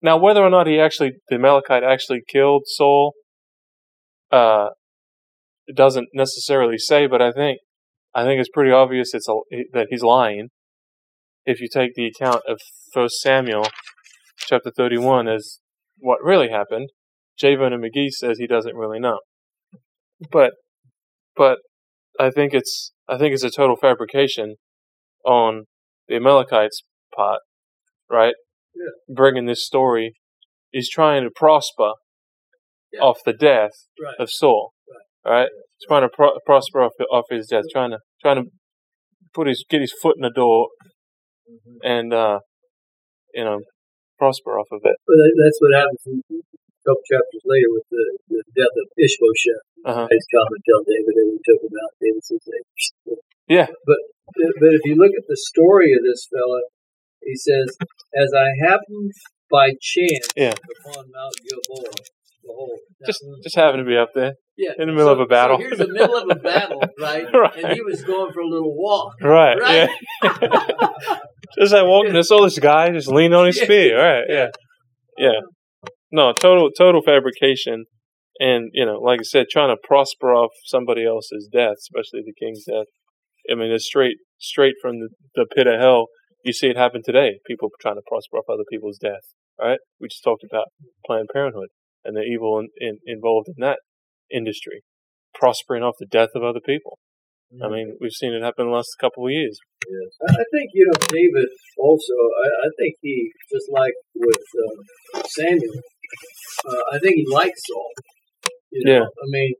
Now, 0.00 0.16
whether 0.16 0.42
or 0.42 0.50
not 0.50 0.66
he 0.66 0.80
actually, 0.80 1.12
the 1.28 1.36
Amalekite 1.36 1.82
actually 1.82 2.22
killed 2.26 2.62
Saul, 2.66 3.12
uh, 4.30 4.68
it 5.66 5.76
doesn't 5.76 6.08
necessarily 6.14 6.78
say, 6.78 7.06
but 7.06 7.20
I 7.20 7.32
think, 7.32 7.58
I 8.14 8.24
think 8.24 8.40
it's 8.40 8.48
pretty 8.48 8.70
obvious 8.72 9.14
it's 9.14 9.28
a, 9.28 9.34
that 9.72 9.88
he's 9.90 10.02
lying. 10.02 10.48
If 11.44 11.60
you 11.60 11.68
take 11.72 11.94
the 11.94 12.06
account 12.06 12.42
of 12.48 12.58
First 12.92 13.20
Samuel, 13.20 13.66
chapter 14.38 14.70
31, 14.74 15.28
as 15.28 15.60
what 15.98 16.18
really 16.22 16.50
happened, 16.50 16.90
J. 17.38 17.54
Vernon 17.54 17.80
McGee 17.80 18.10
says 18.10 18.38
he 18.38 18.46
doesn't 18.46 18.74
really 18.76 18.98
know. 18.98 19.18
But, 20.32 20.52
but 21.36 21.58
I 22.18 22.30
think 22.30 22.52
it's, 22.54 22.92
I 23.08 23.16
think 23.16 23.32
it's 23.34 23.44
a 23.44 23.50
total 23.50 23.76
fabrication 23.76 24.56
on 25.24 25.64
the 26.08 26.16
Amalekites' 26.16 26.82
part, 27.14 27.40
right? 28.10 28.34
Yeah. 28.74 29.14
Bringing 29.14 29.46
this 29.46 29.64
story, 29.64 30.14
he's 30.70 30.90
trying 30.90 31.22
to 31.24 31.30
prosper 31.34 31.92
Yeah. 32.92 33.00
off 33.00 33.18
the 33.24 33.32
death 33.32 33.72
Right. 34.02 34.16
of 34.18 34.28
Saul, 34.30 34.72
right? 35.24 35.48
Trying 35.86 36.02
to 36.02 36.08
pro- 36.12 36.38
prosper 36.44 36.82
off, 36.82 36.92
off 37.10 37.24
his 37.30 37.46
death, 37.48 37.64
trying 37.72 37.90
to 37.90 37.98
trying 38.22 38.42
to 38.44 38.50
put 39.34 39.46
his 39.46 39.64
get 39.68 39.80
his 39.80 39.94
foot 40.02 40.16
in 40.16 40.22
the 40.22 40.30
door 40.34 40.68
Mhm. 41.48 41.78
and 41.84 42.12
uh, 42.12 42.40
you 43.34 43.44
know 43.44 43.60
prosper 44.18 44.58
off 44.58 44.66
of 44.72 44.80
it. 44.84 44.96
That- 45.06 45.34
that's 45.38 45.58
what 45.60 45.72
happens 45.74 46.02
in 46.06 46.22
a 46.28 46.82
couple 46.84 47.02
chapters 47.06 47.42
later 47.44 47.70
with 47.70 47.86
the, 47.90 48.04
the 48.28 48.42
death 48.56 48.74
of 48.76 48.86
Ishbosheth. 48.98 49.64
Uh-huh. 49.84 50.06
He's 50.10 50.26
come 50.34 50.48
and 50.50 50.62
tell 50.68 50.82
David 50.82 51.14
that 51.14 51.26
he 51.30 51.38
took 51.46 51.60
him 51.62 51.74
out. 51.78 51.92
David. 52.02 52.22
Yeah. 53.48 53.66
But 53.86 54.00
but 54.60 54.72
if 54.74 54.82
you 54.84 54.96
look 54.96 55.12
at 55.16 55.24
the 55.28 55.36
story 55.36 55.92
of 55.94 56.02
this 56.02 56.26
fella, 56.28 56.60
he 57.22 57.34
says, 57.36 57.76
"As 58.14 58.32
I 58.34 58.48
happened 58.66 59.12
by 59.50 59.70
chance 59.80 60.28
Yeah. 60.36 60.52
upon 60.52 61.10
Mount 61.10 61.34
Gilboa, 61.46 61.92
behold." 62.42 62.78
Just 63.06 63.24
just 63.42 63.56
having 63.56 63.78
to 63.80 63.86
be 63.88 63.96
up 63.96 64.10
there, 64.14 64.34
yeah, 64.58 64.72
in 64.78 64.88
the 64.88 64.92
middle 64.92 65.08
of 65.08 65.20
a 65.20 65.26
battle. 65.26 65.56
So 65.56 65.62
here's 65.62 65.78
the 65.78 65.88
middle 65.88 66.16
of 66.16 66.28
a 66.28 66.34
battle, 66.34 66.82
right? 67.00 67.24
Right. 67.32 67.64
And 67.64 67.72
he 67.72 67.80
was 67.80 68.02
going 68.02 68.32
for 68.32 68.40
a 68.40 68.48
little 68.48 68.74
walk. 68.76 69.14
right? 69.22 69.58
Right. 69.58 69.88
Yeah. 70.22 70.38
just 71.58 71.72
I 71.74 71.82
walking, 71.82 72.16
I 72.16 72.22
saw 72.22 72.42
this 72.42 72.58
guy 72.58 72.90
just 72.90 73.08
lean 73.08 73.32
on 73.32 73.46
his 73.46 73.56
Yeah. 73.58 73.64
spear, 73.64 73.98
right? 73.98 74.24
Yeah, 74.28 74.46
yeah. 75.16 75.40
No, 76.10 76.32
total 76.32 76.70
total 76.76 77.02
fabrication, 77.02 77.84
and 78.40 78.70
you 78.72 78.84
know, 78.84 78.98
like 78.98 79.20
I 79.20 79.24
said, 79.24 79.46
trying 79.50 79.70
to 79.74 79.76
prosper 79.82 80.34
off 80.34 80.50
somebody 80.64 81.06
else's 81.06 81.48
death, 81.52 81.76
especially 81.78 82.22
the 82.26 82.34
king's 82.38 82.64
death. 82.64 82.86
I 83.50 83.54
mean, 83.54 83.70
it's 83.70 83.86
straight 83.86 84.16
straight 84.38 84.74
from 84.82 85.00
the, 85.00 85.08
the 85.34 85.46
pit 85.54 85.66
of 85.66 85.80
hell. 85.80 86.06
You 86.44 86.52
see 86.52 86.68
it 86.68 86.76
happen 86.76 87.02
today. 87.04 87.40
People 87.46 87.68
trying 87.80 87.96
to 87.96 88.02
prosper 88.06 88.38
off 88.38 88.44
other 88.48 88.64
people's 88.70 88.98
death. 88.98 89.34
Right? 89.60 89.78
We 90.00 90.08
just 90.08 90.22
talked 90.22 90.44
about 90.48 90.66
Planned 91.04 91.28
Parenthood 91.32 91.68
and 92.04 92.16
the 92.16 92.22
evil 92.22 92.60
in, 92.60 92.68
in, 92.80 92.98
involved 93.06 93.48
in 93.48 93.54
that 93.58 93.80
industry, 94.32 94.82
prospering 95.34 95.82
off 95.82 95.94
the 95.98 96.06
death 96.06 96.30
of 96.34 96.42
other 96.42 96.60
people. 96.64 96.98
I 97.64 97.68
mean, 97.68 97.96
we've 97.98 98.12
seen 98.12 98.34
it 98.34 98.42
happen 98.44 98.66
the 98.66 98.76
last 98.76 98.92
couple 99.00 99.24
of 99.24 99.32
years. 99.32 99.58
Yes. 99.88 100.12
I 100.20 100.44
think, 100.52 100.68
you 100.74 100.84
know, 100.84 101.00
David 101.08 101.48
also, 101.78 102.12
I, 102.12 102.68
I 102.68 102.68
think 102.76 102.96
he, 103.00 103.32
just 103.50 103.72
like 103.72 103.94
with 104.14 104.44
uh, 105.16 105.22
Samuel, 105.24 105.80
uh, 106.68 106.82
I 106.92 106.98
think 106.98 107.16
he 107.16 107.24
liked 107.26 107.56
Saul. 107.56 107.88
You 108.70 108.84
know? 108.84 108.92
Yeah. 108.92 109.06
I 109.08 109.26
mean, 109.32 109.54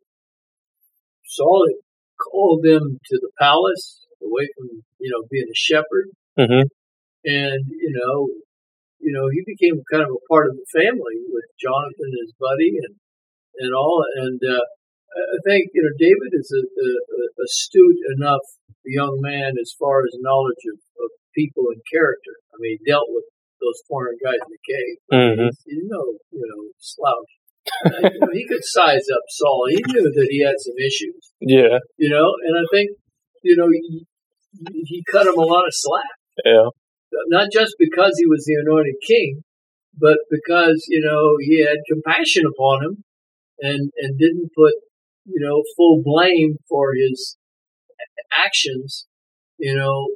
Saul 1.25 1.65
had 1.67 1.81
called 2.21 2.67
him 2.67 3.01
to 3.09 3.19
the 3.23 3.31
palace 3.41 4.05
away 4.21 4.49
from, 4.53 4.85
you 5.01 5.09
know, 5.09 5.25
being 5.31 5.49
a 5.49 5.57
shepherd. 5.57 6.13
Mm-hmm. 6.39 6.69
And, 7.25 7.65
you 7.73 7.93
know, 7.97 8.29
you 9.01 9.17
know, 9.17 9.33
he 9.33 9.41
became 9.47 9.81
kind 9.91 10.05
of 10.05 10.11
a 10.13 10.27
part 10.29 10.51
of 10.51 10.57
the 10.61 10.69
family 10.77 11.25
with 11.33 11.47
Jonathan, 11.57 12.13
his 12.21 12.35
buddy, 12.39 12.77
and, 12.85 12.97
and 13.61 13.75
all. 13.75 14.05
And, 14.17 14.41
uh, 14.43 14.65
I 15.19 15.39
think, 15.45 15.73
you 15.75 15.83
know, 15.83 15.95
David 15.99 16.31
is 16.37 16.53
a, 16.53 16.63
a, 16.63 16.89
a 16.95 17.23
astute 17.43 18.01
enough 18.17 18.45
young 18.85 19.19
man 19.21 19.55
as 19.61 19.75
far 19.79 20.05
as 20.05 20.15
knowledge 20.21 20.63
of, 20.71 20.79
of 20.79 21.11
people 21.35 21.65
and 21.73 21.81
character. 21.91 22.39
I 22.53 22.57
mean, 22.61 22.79
he 22.79 22.91
dealt 22.91 23.09
with 23.09 23.25
those 23.61 23.83
foreign 23.89 24.17
guys 24.23 24.39
in 24.39 24.53
the 24.53 24.65
cave. 24.65 24.97
Mm-hmm. 25.11 25.45
He's, 25.49 25.59
he's 25.67 25.85
no, 25.89 26.03
you 26.31 26.47
know, 26.47 26.63
slouch. 26.79 27.33
Uh, 27.85 28.11
you 28.15 28.21
know, 28.21 28.33
he 28.33 28.47
could 28.47 28.65
size 28.65 29.07
up 29.13 29.25
Saul. 29.29 29.67
He 29.69 29.83
knew 29.89 30.07
that 30.09 30.29
he 30.31 30.45
had 30.45 30.57
some 30.59 30.79
issues, 30.79 31.33
Yeah, 31.41 31.79
you 31.97 32.09
know, 32.09 32.33
and 32.47 32.57
I 32.57 32.65
think, 32.73 32.91
you 33.43 33.57
know, 33.57 33.69
he, 33.69 34.07
he 34.87 35.05
cut 35.11 35.27
him 35.27 35.37
a 35.37 35.45
lot 35.45 35.67
of 35.67 35.73
slack. 35.73 36.17
yeah, 36.45 36.69
Not 37.29 37.49
just 37.53 37.75
because 37.79 38.15
he 38.17 38.27
was 38.27 38.45
the 38.47 38.57
anointed 38.65 38.97
king, 39.07 39.43
but 39.99 40.19
because, 40.31 40.87
you 40.89 41.03
know, 41.05 41.37
he 41.41 41.65
had 41.65 41.79
compassion 41.91 42.45
upon 42.47 42.85
him 42.85 43.05
and, 43.61 43.91
and 43.99 44.19
didn't 44.19 44.51
put, 44.57 44.73
you 45.27 45.41
know, 45.41 45.63
full 45.77 46.03
blame 46.05 46.57
for 46.69 46.95
his 46.95 47.37
actions, 48.37 49.07
you 49.59 49.75
know, 49.75 50.09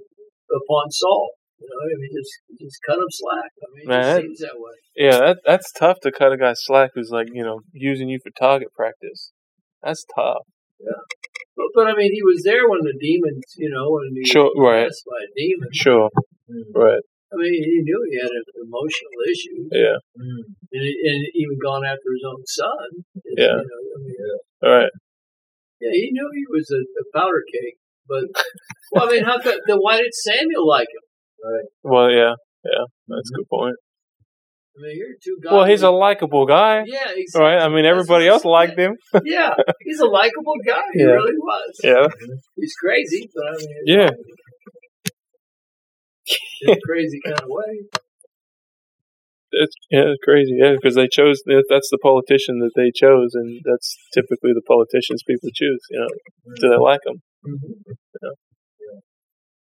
upon 0.55 0.91
Saul. 0.91 1.31
You 1.61 1.69
know, 1.71 1.95
I 1.95 2.01
mean, 2.01 2.11
just 2.19 2.33
just 2.61 2.79
cut 2.87 2.99
him 2.99 3.07
slack. 3.11 3.51
I 3.63 3.67
mean, 3.75 3.85
it 3.85 3.89
Man, 3.89 4.03
that- 4.03 4.23
seems 4.23 4.39
that 4.41 4.55
way. 4.57 4.75
yeah. 4.97 5.19
That 5.19 5.39
that's 5.47 5.71
tough 5.73 6.01
to 6.01 6.11
cut 6.11 6.33
a 6.33 6.37
guy 6.37 6.55
slack 6.57 6.91
who's 6.95 7.11
like 7.11 7.29
you 7.33 7.45
know 7.45 7.61
using 7.73 8.09
you 8.09 8.19
for 8.23 8.31
target 8.31 8.69
practice. 8.75 9.31
That's 9.83 10.05
tough. 10.17 10.43
But, 11.57 11.67
but 11.75 11.87
I 11.87 11.95
mean, 11.95 12.13
he 12.13 12.23
was 12.23 12.43
there 12.45 12.69
when 12.69 12.81
the 12.83 12.95
demons, 12.99 13.45
you 13.57 13.71
know, 13.71 13.91
when 13.91 14.11
he 14.17 14.25
Sure, 14.25 14.51
was 14.55 14.59
right. 14.59 14.91
by 15.07 15.19
a 15.25 15.31
demon. 15.37 15.69
Sure, 15.73 16.11
mm. 16.51 16.63
right. 16.75 17.03
I 17.33 17.35
mean, 17.41 17.55
he 17.65 17.81
knew 17.81 17.99
he 18.13 18.17
had 18.21 18.29
an 18.29 18.45
emotional 18.61 19.19
issue, 19.25 19.59
Yeah, 19.73 19.97
mm-hmm. 20.21 20.53
and, 20.53 20.85
and 20.85 21.21
even 21.33 21.57
gone 21.57 21.85
after 21.85 22.13
his 22.13 22.25
own 22.29 22.45
son. 22.45 22.89
It's, 23.25 23.41
Yeah. 23.41 23.57
You 23.57 23.65
know, 23.65 23.83
I 23.89 23.99
mean, 24.05 24.17
all 24.63 24.73
right. 24.77 24.93
yeah, 25.81 25.93
he 25.93 26.13
knew 26.13 26.29
he 26.35 26.45
was 26.53 26.69
a, 26.71 26.81
a 26.85 27.05
powder 27.17 27.43
cake. 27.49 27.81
But 28.09 28.25
well, 28.93 29.09
I 29.09 29.13
mean, 29.13 29.25
how 29.25 29.39
could, 29.39 29.61
then 29.67 29.79
why 29.79 29.97
did 29.97 30.13
Samuel 30.13 30.69
like 30.69 30.89
him? 30.89 31.05
Right. 31.41 31.69
Well, 31.83 32.11
yeah, 32.11 32.35
yeah. 32.65 32.85
That's 33.09 33.31
a 33.31 33.33
mm-hmm. 33.33 33.37
good 33.37 33.49
point. 33.49 33.77
I 34.77 34.81
mean, 34.81 34.97
you're 34.97 35.17
two 35.23 35.37
guys. 35.43 35.53
Well, 35.53 35.67
he's 35.67 35.83
a 35.83 35.91
likable 35.91 36.47
guy, 36.47 36.83
yeah, 36.87 37.13
exactly. 37.15 37.45
right? 37.45 37.61
I 37.61 37.69
mean, 37.69 37.85
everybody 37.85 38.27
else 38.27 38.45
liked 38.45 38.79
him. 38.79 38.97
Yeah, 39.25 39.55
he's 39.81 40.01
a 40.01 40.07
likable 40.07 40.57
guy. 40.67 40.81
He 40.95 41.01
Yeah. 41.01 41.07
really 41.13 41.37
was. 41.37 41.81
Yeah, 41.85 41.93
mm-hmm. 42.09 42.33
He's 42.57 42.75
crazy, 42.75 43.29
but 43.35 43.45
I 43.47 43.57
mean, 43.57 43.69
yeah. 43.87 44.11
In 46.63 46.75
a 46.75 46.81
crazy 46.87 47.21
kind 47.25 47.41
of 47.41 47.49
way. 47.49 47.87
It's 49.53 49.75
yeah, 49.91 50.13
it's 50.17 50.25
crazy. 50.25 50.57
Yeah, 50.59 50.73
because 50.73 50.95
they 50.95 51.09
chose. 51.09 51.43
That's 51.47 51.91
the 51.91 51.99
politician 52.03 52.61
that 52.61 52.73
they 52.75 52.91
chose, 52.95 53.33
and 53.35 53.61
that's 53.65 53.97
typically 54.15 54.53
the 54.55 54.63
politicians 54.67 55.23
people 55.27 55.51
choose. 55.55 55.81
You 55.91 56.01
know, 56.01 56.09
do 56.61 56.69
they 56.71 56.77
like 56.77 57.01
them? 57.05 57.21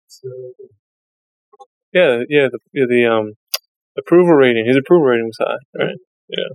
So, 0.08 0.28
Yeah, 1.92 2.22
yeah. 2.28 2.48
The 2.50 2.58
yeah, 2.72 2.86
the 2.88 3.06
um 3.06 3.32
approval 3.98 4.34
rating. 4.34 4.66
His 4.66 4.76
approval 4.76 5.06
rating 5.06 5.26
was 5.26 5.38
high, 5.40 5.84
right? 5.84 5.96
Yeah. 6.28 6.50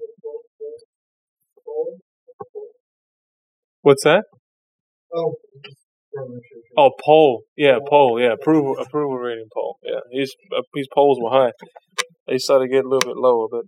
What's 3.81 4.03
that? 4.03 4.25
oh, 5.13 5.35
Oh, 6.77 6.91
poll. 7.03 7.43
Yeah, 7.55 7.79
poll. 7.87 8.19
Yeah, 8.19 8.33
approval 8.33 8.77
approval 8.79 9.17
rating 9.17 9.47
poll. 9.53 9.77
Yeah, 9.83 9.99
his 10.11 10.35
uh, 10.55 10.61
his 10.75 10.87
polls 10.93 11.19
were 11.21 11.31
high. 11.31 11.51
They 12.27 12.37
started 12.37 12.67
to 12.67 12.71
get 12.71 12.85
a 12.85 12.89
little 12.89 13.13
bit 13.13 13.17
lower, 13.17 13.47
but 13.49 13.65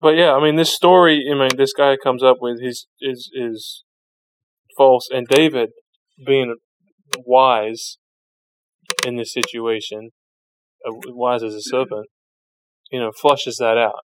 but 0.00 0.16
yeah, 0.16 0.32
I 0.34 0.42
mean, 0.42 0.56
this 0.56 0.74
story. 0.74 1.24
I 1.30 1.34
mean, 1.34 1.50
this 1.56 1.72
guy 1.72 1.96
comes 2.02 2.22
up 2.22 2.38
with 2.40 2.60
his 2.60 2.86
is 3.00 3.30
is 3.32 3.84
false, 4.76 5.08
and 5.12 5.26
David 5.26 5.70
being 6.24 6.56
wise 7.24 7.98
in 9.06 9.16
this 9.16 9.32
situation, 9.32 10.10
uh, 10.86 10.92
wise 11.08 11.42
as 11.42 11.54
a 11.54 11.60
serpent, 11.60 12.06
you 12.90 13.00
know, 13.00 13.12
flushes 13.20 13.56
that 13.58 13.78
out 13.78 14.00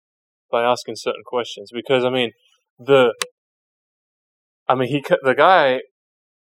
by 0.51 0.65
asking 0.65 0.97
certain 0.97 1.23
questions. 1.25 1.71
Because 1.73 2.05
I 2.05 2.11
mean, 2.11 2.33
the 2.79 3.15
I 4.69 4.75
mean, 4.75 4.89
he 4.89 5.03
the 5.23 5.35
guy, 5.35 5.81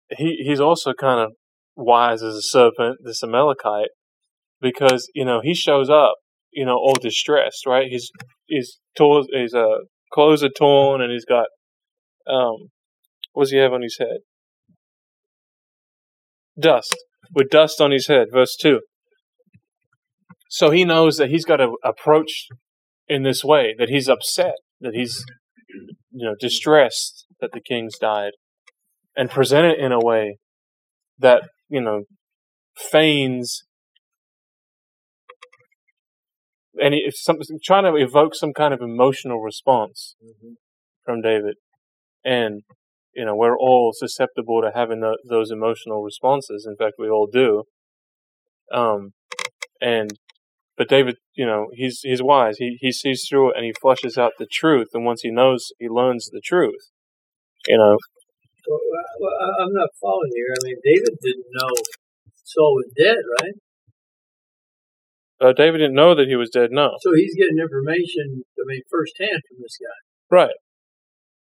he 0.09 0.43
he's 0.45 0.59
also 0.59 0.93
kind 0.93 1.19
of 1.19 1.33
wise 1.75 2.23
as 2.23 2.35
a 2.35 2.41
serpent, 2.41 2.97
this 3.03 3.23
Amalekite, 3.23 3.89
because 4.61 5.09
you 5.13 5.25
know 5.25 5.41
he 5.43 5.53
shows 5.53 5.89
up, 5.89 6.15
you 6.51 6.65
know, 6.65 6.75
all 6.75 6.95
distressed, 6.99 7.65
right? 7.65 7.87
He's 7.89 8.09
he's 8.47 8.79
torn, 8.97 9.25
his 9.31 9.53
uh, 9.53 9.79
clothes 10.11 10.43
are 10.43 10.49
torn, 10.49 11.01
and 11.01 11.11
he's 11.11 11.25
got 11.25 11.47
um, 12.27 12.69
what 13.33 13.43
does 13.43 13.51
he 13.51 13.57
have 13.57 13.73
on 13.73 13.81
his 13.81 13.97
head? 13.99 14.19
Dust 16.59 16.95
with 17.33 17.49
dust 17.49 17.79
on 17.79 17.91
his 17.91 18.07
head. 18.07 18.27
Verse 18.31 18.55
two. 18.59 18.81
So 20.49 20.71
he 20.71 20.83
knows 20.83 21.17
that 21.17 21.29
he's 21.29 21.45
got 21.45 21.57
to 21.57 21.75
approach 21.83 22.47
in 23.07 23.23
this 23.23 23.43
way 23.43 23.75
that 23.77 23.89
he's 23.89 24.09
upset, 24.09 24.55
that 24.81 24.95
he's 24.95 25.23
you 26.11 26.25
know 26.27 26.35
distressed 26.39 27.25
that 27.41 27.51
the 27.53 27.61
king's 27.61 27.97
died, 27.97 28.31
and 29.15 29.29
present 29.29 29.65
it 29.65 29.79
in 29.79 29.91
a 29.91 29.99
way 29.99 30.37
that 31.19 31.43
you 31.69 31.81
know 31.81 32.03
feigns 32.77 33.63
and 36.81 36.93
it's 36.93 37.23
something 37.23 37.59
trying 37.63 37.83
to 37.83 37.95
evoke 37.99 38.35
some 38.35 38.53
kind 38.53 38.73
of 38.73 38.81
emotional 38.81 39.41
response 39.41 40.15
Mhm. 40.23 40.55
from 41.03 41.21
David, 41.21 41.55
and 42.23 42.63
you 43.13 43.25
know 43.25 43.35
we're 43.35 43.57
all 43.57 43.91
susceptible 43.93 44.61
to 44.61 44.71
having 44.73 45.01
tho- 45.01 45.17
those 45.27 45.51
emotional 45.51 46.03
responses. 46.03 46.65
In 46.65 46.75
fact, 46.77 46.95
we 46.97 47.09
all 47.09 47.27
do. 47.27 47.63
Um, 48.71 49.13
and 49.81 50.11
but 50.79 50.87
David, 50.87 51.17
you 51.35 51.45
know, 51.45 51.67
he's 51.73 51.99
he's 52.01 52.23
wise. 52.23 52.55
He 52.57 52.77
he 52.79 52.91
sees 52.91 53.27
through 53.29 53.51
it 53.51 53.57
and 53.57 53.65
he 53.65 53.73
flushes 53.81 54.17
out 54.17 54.31
the 54.39 54.47
truth. 54.49 54.87
And 54.95 55.03
once 55.05 55.21
he 55.21 55.29
knows, 55.29 55.73
he 55.77 55.89
learns 55.89 56.29
the 56.31 56.41
truth. 56.41 56.89
You 57.67 57.77
know, 57.77 57.97
Well, 58.65 58.79
well, 59.19 59.35
I- 59.41 59.61
I'm 59.63 59.73
not 59.73 59.89
following 60.01 60.31
here. 60.33 60.55
I 60.55 60.59
mean, 60.65 60.77
David 60.83 61.17
didn't 61.21 61.45
know 61.53 61.73
Saul 62.45 62.75
was 62.75 62.89
dead, 62.97 63.17
right? 63.41 63.53
uh, 65.41 65.53
David 65.53 65.79
didn't 65.79 65.95
know 65.95 66.15
that 66.15 66.27
he 66.27 66.35
was 66.35 66.49
dead. 66.49 66.69
No, 66.71 66.91
So 67.01 67.11
he's 67.13 67.35
getting 67.35 67.57
information, 67.59 68.43
I 68.59 68.63
mean, 68.65 68.81
firsthand 68.89 69.41
from 69.47 69.57
this 69.61 69.77
guy. 69.81 70.35
right. 70.35 70.55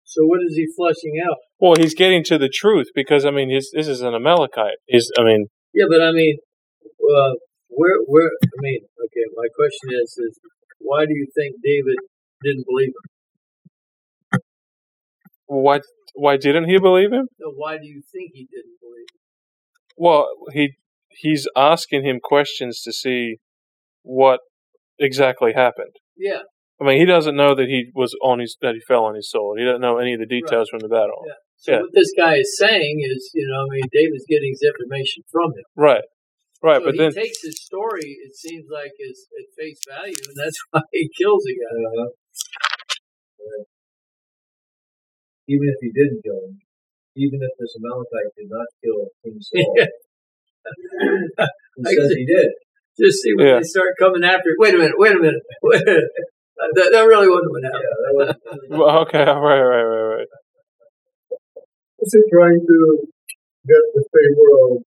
So 0.04 0.24
what 0.26 0.40
is 0.42 0.56
he 0.56 0.66
flushing 0.76 1.22
out? 1.24 1.38
Well, 1.60 1.76
he's 1.78 1.94
getting 1.94 2.24
to 2.26 2.38
the 2.38 2.50
truth 2.50 2.88
because 2.96 3.26
I 3.26 3.32
mean, 3.32 3.50
his, 3.50 3.72
this 3.74 3.88
is 3.88 4.02
an 4.02 4.14
Amalekite. 4.16 4.78
He's, 4.88 5.12
I 5.20 5.24
mean, 5.24 5.48
Yeah, 5.74 5.86
but 5.90 6.02
I 6.02 6.12
mean, 6.12 6.38
uh, 7.16 7.34
where, 7.78 7.98
where? 8.06 8.32
I 8.44 8.58
mean, 8.60 8.82
okay. 9.06 9.26
My 9.36 9.48
question 9.56 9.88
is, 10.02 10.10
is 10.18 10.40
why 10.80 11.06
do 11.06 11.14
you 11.14 11.28
think 11.38 11.56
David 11.64 11.98
didn't 12.44 12.66
believe 12.68 12.94
him? 12.98 13.06
why 15.48 15.80
why 16.16 16.38
didn't 16.38 16.66
he 16.70 16.78
believe 16.80 17.12
him? 17.12 17.28
No, 17.40 17.52
why 17.56 17.78
do 17.78 17.86
you 17.88 18.02
think 18.12 18.32
he 18.34 18.46
didn't 18.52 18.78
believe 18.82 19.08
him? 19.14 19.22
Well, 19.96 20.28
he 20.52 20.74
he's 21.10 21.48
asking 21.56 22.06
him 22.06 22.20
questions 22.22 22.82
to 22.84 22.92
see 22.92 23.38
what 24.04 24.40
exactly 25.00 25.54
happened. 25.54 25.96
Yeah, 26.18 26.42
I 26.82 26.84
mean, 26.84 27.00
he 27.00 27.06
doesn't 27.06 27.36
know 27.36 27.56
that 27.56 27.68
he 27.68 27.92
was 27.96 28.16
on 28.22 28.40
his 28.40 28.58
that 28.62 28.74
he 28.76 28.82
fell 28.82 29.06
on 29.06 29.16
his 29.16 29.30
sword. 29.30 29.60
He 29.60 29.66
doesn't 29.66 29.82
know 29.82 29.98
any 29.98 30.14
of 30.14 30.20
the 30.20 30.26
details 30.26 30.70
from 30.70 30.80
the 30.80 30.90
battle. 30.90 31.24
yeah. 31.26 31.34
So 31.60 31.72
Yeah. 31.72 31.82
what 31.82 31.94
this 31.94 32.14
guy 32.16 32.36
is 32.36 32.56
saying 32.58 33.02
is, 33.02 33.32
you 33.34 33.48
know, 33.48 33.62
I 33.66 33.68
mean, 33.70 33.88
David's 33.92 34.26
getting 34.30 34.52
his 34.52 34.62
information 34.62 35.24
from 35.32 35.52
him. 35.58 35.66
Right, 35.76 36.04
right. 36.64 36.80
so 36.82 36.86
but 36.86 36.94
he 36.94 37.00
then, 37.00 37.12
takes 37.14 37.42
his 37.44 37.62
story. 37.64 38.18
It 38.24 38.36
seems 38.36 38.66
like 38.72 38.92
is 39.00 39.28
at 39.38 39.48
face 39.58 39.80
value, 39.88 40.18
and 40.28 40.36
that's 40.38 40.58
why 40.72 40.82
he 40.92 41.10
kills 41.18 41.44
the 41.44 41.56
guy. 41.56 41.76
Uh-huh. 41.78 42.10
Right. 43.40 43.66
Even 45.48 45.70
if 45.70 45.78
he 45.82 45.90
didn't 45.96 46.22
kill 46.24 46.42
him, 46.52 46.60
even 47.16 47.40
if 47.42 47.52
this 47.60 47.74
Amalekite 47.80 48.32
did 48.36 48.50
not 48.52 48.68
kill 48.84 49.08
King 49.24 49.40
Saul, 49.42 49.76
he 51.78 51.84
I 51.86 51.92
says 51.96 52.10
see. 52.12 52.20
he 52.20 52.26
did. 52.26 52.50
Just 53.00 53.22
see 53.22 53.32
when 53.36 53.48
Yeah. 53.48 53.58
they 53.58 53.64
start 53.64 53.94
coming 54.00 54.24
after. 54.24 54.50
Wait 54.58 54.74
a 54.74 54.78
minute. 54.78 54.98
Wait 54.98 55.16
a 55.16 55.20
minute. 55.20 55.44
Wait 55.64 55.82
a 55.82 55.86
minute. 55.86 56.12
That, 56.58 56.90
that 56.92 57.06
really 57.06 57.30
wasn't 57.30 57.52
what 57.54 57.62
Yeah, 57.64 57.70
happened. 57.70 57.94
that 58.02 58.14
was, 58.18 58.36
well, 58.72 58.98
okay, 59.06 59.24
right, 59.24 59.62
right, 59.62 59.84
right, 59.86 60.08
right. 60.18 60.28
Was 62.00 62.12
he 62.14 62.22
trying 62.34 62.60
to 62.66 62.78
get 63.70 63.84
the 63.94 64.04
favor 64.10 64.48
of 64.66 64.70
David? 64.74 64.82
David? 64.82 64.87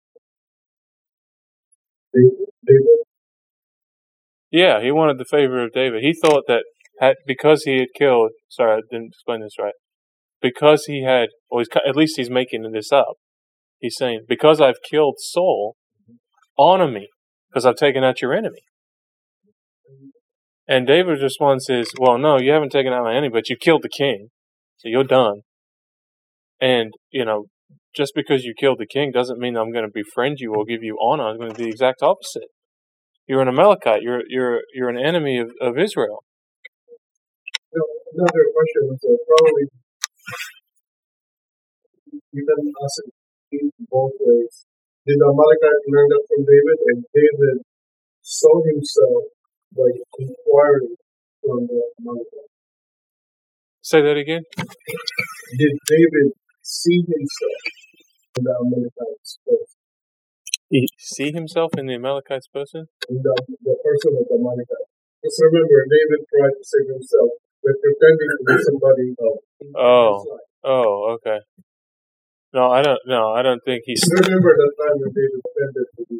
Yeah, 4.51 4.81
he 4.81 4.91
wanted 4.91 5.17
the 5.17 5.25
favor 5.25 5.63
of 5.63 5.73
David. 5.73 6.01
He 6.01 6.13
thought 6.13 6.43
that 6.47 6.63
had, 6.99 7.15
because 7.27 7.63
he 7.63 7.79
had 7.79 7.87
killed. 7.97 8.31
Sorry, 8.49 8.77
I 8.77 8.81
didn't 8.89 9.07
explain 9.07 9.41
this 9.41 9.59
right. 9.59 9.73
Because 10.41 10.85
he 10.85 11.03
had, 11.03 11.29
or 11.49 11.63
at 11.87 11.95
least 11.95 12.17
he's 12.17 12.29
making 12.29 12.69
this 12.71 12.91
up. 12.91 13.15
He's 13.79 13.95
saying, 13.97 14.21
because 14.27 14.61
I've 14.61 14.81
killed 14.89 15.15
Saul, 15.17 15.75
honor 16.57 16.87
me, 16.87 17.09
because 17.49 17.65
I've 17.65 17.75
taken 17.75 18.03
out 18.03 18.21
your 18.21 18.33
enemy. 18.33 18.61
And 20.67 20.87
David's 20.87 21.21
response 21.21 21.69
is, 21.69 21.91
well, 21.99 22.17
no, 22.17 22.39
you 22.39 22.51
haven't 22.51 22.71
taken 22.71 22.93
out 22.93 23.03
my 23.03 23.13
enemy, 23.13 23.29
but 23.29 23.49
you 23.49 23.57
killed 23.57 23.83
the 23.83 23.89
king, 23.89 24.29
so 24.77 24.87
you're 24.87 25.03
done. 25.03 25.41
And, 26.61 26.93
you 27.11 27.25
know, 27.25 27.45
just 27.95 28.13
because 28.15 28.43
you 28.43 28.53
killed 28.57 28.79
the 28.79 28.85
king 28.85 29.11
doesn't 29.11 29.39
mean 29.39 29.55
I'm 29.55 29.71
going 29.71 29.85
to 29.85 29.91
befriend 29.91 30.39
you 30.39 30.53
or 30.53 30.65
give 30.65 30.83
you 30.83 30.97
honor. 31.01 31.27
I'm 31.27 31.37
going 31.37 31.51
to 31.51 31.57
do 31.57 31.63
the 31.63 31.69
exact 31.69 32.01
opposite. 32.03 32.49
You're 33.27 33.41
an 33.41 33.47
Amalekite. 33.47 34.01
You're 34.01 34.21
you're 34.27 34.61
you're 34.73 34.89
an 34.89 34.99
enemy 34.99 35.39
of, 35.39 35.49
of 35.59 35.79
Israel. 35.79 36.23
No, 37.73 37.81
another 38.13 38.45
question 38.53 38.81
was 38.85 38.99
uh, 39.01 39.17
probably 39.25 39.65
you 42.31 42.45
can 42.45 42.71
ask 42.83 43.01
it 43.51 43.73
both 43.89 44.11
ways. 44.19 44.65
Did 45.07 45.17
Amalekite 45.21 45.85
learn 45.87 46.07
that 46.09 46.23
from 46.29 46.45
David, 46.45 46.77
and 46.89 47.05
David 47.13 47.63
saw 48.21 48.61
himself 48.65 49.23
by 49.75 49.89
inquiring 50.19 50.95
from 51.41 51.65
the 51.65 51.81
Amalekite? 51.99 52.51
Say 53.81 54.01
that 54.01 54.17
again. 54.17 54.43
Did 55.57 55.73
David 55.87 56.33
see 56.65 57.05
himself 57.05 57.61
in 58.37 58.43
the 58.43 58.53
Amalekite's 58.57 59.37
person, 59.45 59.77
He 60.73 60.89
see 60.97 61.31
himself 61.31 61.71
in 61.77 61.85
the 61.85 61.95
Amalekite's 61.95 62.47
person. 62.49 62.89
in 63.09 63.21
the, 63.21 63.33
the 63.61 63.75
person 63.85 64.17
of 64.17 64.25
the 64.25 64.35
Amalekite? 64.41 64.89
Just 65.21 65.37
remember, 65.45 65.85
David 65.85 66.25
tried 66.25 66.53
to 66.57 66.63
save 66.65 66.89
himself 66.89 67.29
by 67.61 67.71
pretending 67.77 68.29
to 68.33 68.43
be 68.45 68.55
somebody 68.65 69.05
else. 69.21 69.45
Oh. 69.77 70.25
Oh, 70.65 71.17
okay. 71.17 71.39
No, 72.53 72.71
I 72.71 72.81
don't. 72.81 72.99
No, 73.05 73.33
I 73.33 73.41
don't 73.43 73.61
think 73.65 73.83
he's. 73.85 74.01
Remember 74.09 74.49
that 74.57 74.73
time 74.81 74.97
when 74.97 75.11
David 75.13 75.41
pretended 75.45 75.85
to 75.97 76.01
be 76.09 76.17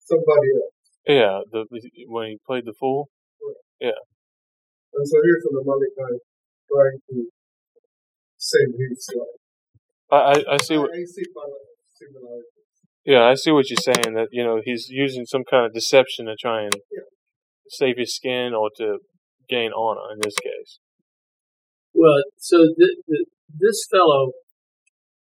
somebody 0.00 0.48
else. 0.56 0.76
Yeah, 1.06 1.40
the 1.52 1.66
when 2.08 2.26
he 2.28 2.38
played 2.46 2.64
the 2.64 2.72
fool. 2.72 3.08
Yeah. 3.80 4.00
And 4.94 5.04
so 5.06 5.16
here's 5.22 5.44
an 5.44 5.60
Amalekite 5.60 6.24
trying 6.72 6.98
to 7.10 7.28
save 8.38 8.72
his 8.80 9.08
life. 9.16 9.40
I 10.10 10.16
I, 10.16 10.54
I 10.54 10.56
see. 10.58 10.78
What, 10.78 10.90
I 10.92 11.04
see 11.04 11.24
similarities. 11.94 12.44
yeah, 13.04 13.24
I 13.24 13.34
see 13.34 13.50
what 13.50 13.68
you're 13.70 13.94
saying. 13.94 14.14
That 14.14 14.28
you 14.32 14.44
know 14.44 14.60
he's 14.64 14.88
using 14.88 15.24
some 15.26 15.44
kind 15.48 15.66
of 15.66 15.72
deception 15.72 16.26
to 16.26 16.36
try 16.40 16.62
and 16.62 16.74
save 17.68 17.96
his 17.98 18.14
skin 18.14 18.54
or 18.54 18.70
to 18.78 18.98
gain 19.48 19.72
honor. 19.72 20.12
In 20.12 20.18
this 20.22 20.36
case. 20.42 20.78
Well, 21.94 22.22
so 22.36 22.58
th- 22.78 22.98
th- 23.08 23.28
this 23.58 23.86
fellow, 23.90 24.32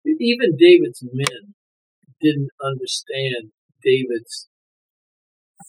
even 0.06 0.56
David's 0.56 1.04
men, 1.04 1.56
didn't 2.22 2.50
understand 2.63 3.52
David's 3.84 4.48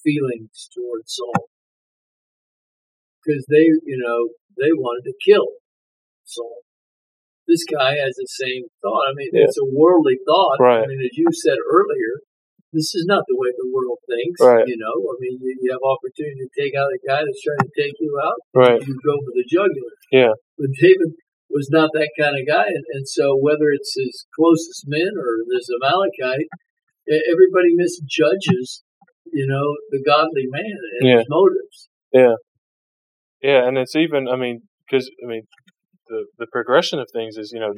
feelings 0.03 0.69
towards 0.75 1.15
Saul 1.15 1.49
because 3.23 3.47
they, 3.49 3.65
you 3.85 3.99
know, 3.99 4.31
they 4.59 4.73
wanted 4.73 5.09
to 5.11 5.15
kill 5.25 5.47
Saul. 6.25 6.63
This 7.51 7.67
guy 7.67 7.99
has 7.99 8.15
the 8.15 8.31
same 8.31 8.71
thought. 8.79 9.11
I 9.11 9.13
mean, 9.19 9.31
Yeah. 9.35 9.51
it's 9.51 9.59
a 9.59 9.67
worldly 9.67 10.23
thought. 10.23 10.63
Right. 10.63 10.83
I 10.83 10.87
mean, 10.87 11.03
as 11.03 11.15
you 11.19 11.27
said 11.35 11.59
earlier, 11.67 12.23
this 12.71 12.95
is 12.95 13.03
not 13.11 13.27
the 13.27 13.35
way 13.35 13.51
the 13.51 13.67
world 13.75 13.99
thinks. 14.07 14.39
Right. 14.39 14.63
You 14.71 14.79
know, 14.79 14.95
I 14.95 15.15
mean, 15.19 15.35
you, 15.43 15.51
you 15.59 15.69
have 15.75 15.83
opportunity 15.83 16.39
to 16.47 16.51
take 16.55 16.79
out 16.79 16.95
a 16.95 17.01
guy 17.03 17.21
that's 17.27 17.43
trying 17.43 17.67
to 17.67 17.75
take 17.75 17.99
you 17.99 18.15
out 18.23 18.39
Right. 18.55 18.79
you 18.87 18.95
go 19.03 19.19
for 19.19 19.35
the 19.35 19.43
jugular. 19.51 19.95
Yeah. 20.15 20.33
But 20.55 20.71
David 20.79 21.19
was 21.51 21.67
not 21.75 21.91
that 21.99 22.15
kind 22.15 22.39
of 22.39 22.47
guy, 22.47 22.71
and, 22.71 22.85
and 22.95 23.05
so 23.11 23.35
whether 23.35 23.75
it's 23.75 23.91
his 23.99 24.15
closest 24.39 24.87
men 24.87 25.11
or 25.19 25.43
this 25.51 25.67
Amalekite, 25.75 26.47
everybody 27.11 27.75
misjudges, 27.75 28.85
you 29.35 29.47
know, 29.51 29.75
the 29.91 29.99
godly 30.07 30.47
man 30.47 30.79
and 31.01 31.03
Yeah. 31.11 31.19
his 31.19 31.27
motives. 31.29 31.89
Yeah. 32.15 32.35
Yeah, 33.43 33.67
and 33.67 33.79
it's 33.79 33.97
even. 33.97 34.29
I 34.29 34.37
mean, 34.37 34.63
because 34.87 35.11
I 35.25 35.27
mean, 35.27 35.43
the 36.11 36.27
the 36.37 36.47
progression 36.53 36.99
of 36.99 37.09
things 37.13 37.37
is 37.37 37.53
you 37.55 37.61
know, 37.61 37.75